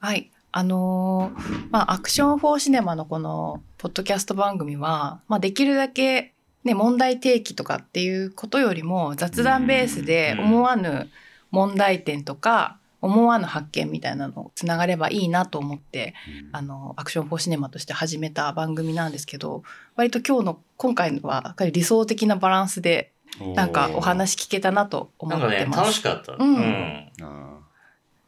[0.00, 0.30] はい。
[0.52, 6.34] あのーまあ、アクション・フォー・シネマのこの、ポッドキャスト番組は、まあ、できるだけ、
[6.64, 10.44] ね、問題提起とかっていうことよりも、雑談ベースでうん。
[10.46, 11.08] 思わぬ
[11.50, 16.14] 問題点とか、思わぬ発見みたいなのをつながればいいなと思って、
[16.52, 19.62] あの、アクション・フォー・シネマとして始めた番組なんですけど、
[19.96, 23.12] 割と今日の、今回は、やっぱり理想的なバランスで、
[23.54, 25.80] なんかお話聞けたなと思なんかね、ってます。
[25.80, 26.32] 楽しかった。
[26.34, 26.56] うん。
[26.56, 27.10] うん。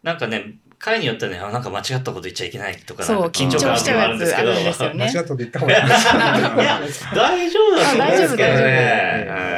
[0.03, 4.19] なんかね、会によってはね、あなんか間違ったこと言っちゃいけないとか、そう緊張感緊張しちゃうやつあるん
[4.65, 5.05] ですよね。
[5.05, 5.83] 間違ったこと言った方がいい。
[7.15, 8.69] 大丈夫だと思うんですけどあ大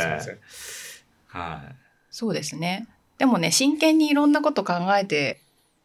[0.01, 1.75] 丈夫ね。
[2.11, 2.87] そうですね。
[3.17, 5.41] でもね、真剣にいろんなこと考えて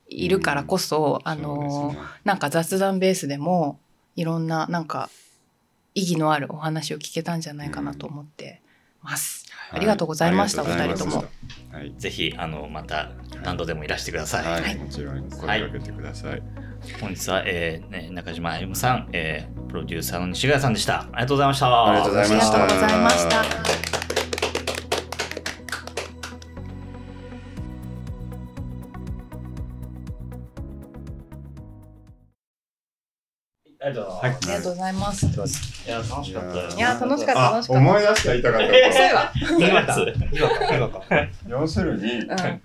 [0.09, 3.79] いるからこそ、あの、なんか雑談ベースでも、
[4.17, 5.09] いろんな、なんか、
[5.95, 8.61] 意義のあるお話を聞けたんじゃないかなと思って
[9.01, 9.45] ます。
[9.71, 11.93] ありがとうございましたお二したはい。
[11.97, 13.11] ぜひ、あの、また
[13.43, 14.45] 何度でもいらしてください。
[14.45, 16.41] はい、はいもちろん声かけてください。
[17.01, 21.01] 本日は、えーね、中島歩夢さん、えープロデューサーの西ヶ谷さんでした。
[21.01, 21.85] ありがとうございました。
[21.85, 23.39] ありがとうございましたありがとうございました。
[33.81, 34.49] ありがとうございます。
[34.49, 35.25] ありがとうございます。
[35.87, 36.69] いや、楽しかったよ。
[36.69, 37.79] いや、楽しかった、あ楽しかった。
[37.79, 38.65] 思い出した言いたかった。
[39.57, 41.03] 今 か、今か。
[41.47, 42.61] 要するに、うん。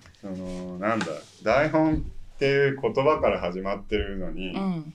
[0.85, 1.05] なんだ
[1.43, 4.93] 台本っていう言葉から始まってるのに、うん。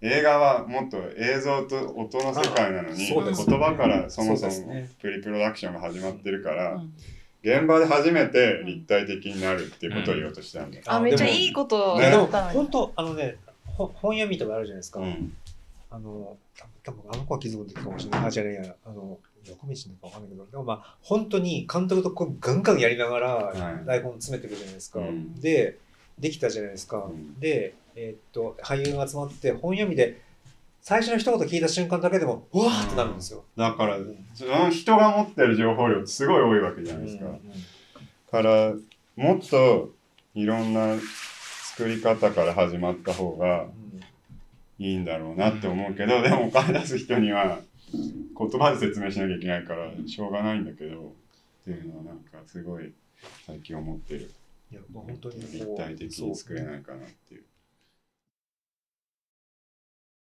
[0.00, 4.52] 映画はもっと映像と音の世界なのに、あそうです言葉からそもそも
[5.00, 6.92] プリプロダクションが始まってるから、うん
[7.40, 10.82] 現場で初めて立体的になるっていうことを言おうとしたんだよ。
[10.88, 12.66] あ、めっちゃいいことをねでも言ったのに本。
[12.66, 15.32] 当あのねほ本読みとかあるじゃないですか、うん
[15.90, 16.36] あの
[16.82, 19.18] 多分あの子は気づくかもしれないあじゃあねあの
[19.48, 23.86] 横道なのかわかんないけどでもまあ本当に監督とこうガンガンやりながらはい。
[23.86, 25.40] 台本詰めてくるじゃないですか、うん。
[25.40, 25.78] で
[26.18, 27.38] できたじゃないですか、うん。
[27.38, 30.20] でえーっと俳優が集まって本読みで
[30.80, 33.98] 最初の一言聞いた瞬間だけでもうわーってなるんですよ、だから
[34.34, 37.24] その人が持ってる情報量ってすごい多いわけじゃないですか。
[38.30, 38.72] から
[39.16, 39.90] もっと
[40.34, 40.96] いろんな
[41.76, 43.66] 作り方から始まった方が
[44.78, 47.58] いいんだろうなって思うけど、でもお金出す人には
[48.38, 52.92] 言葉で説明しなきゃいけないからしょうがないんだけどっていうのはなんかすごい
[53.46, 54.30] 最近思ってる
[54.70, 57.44] いやもう本当に立体的に作れないかなっていう。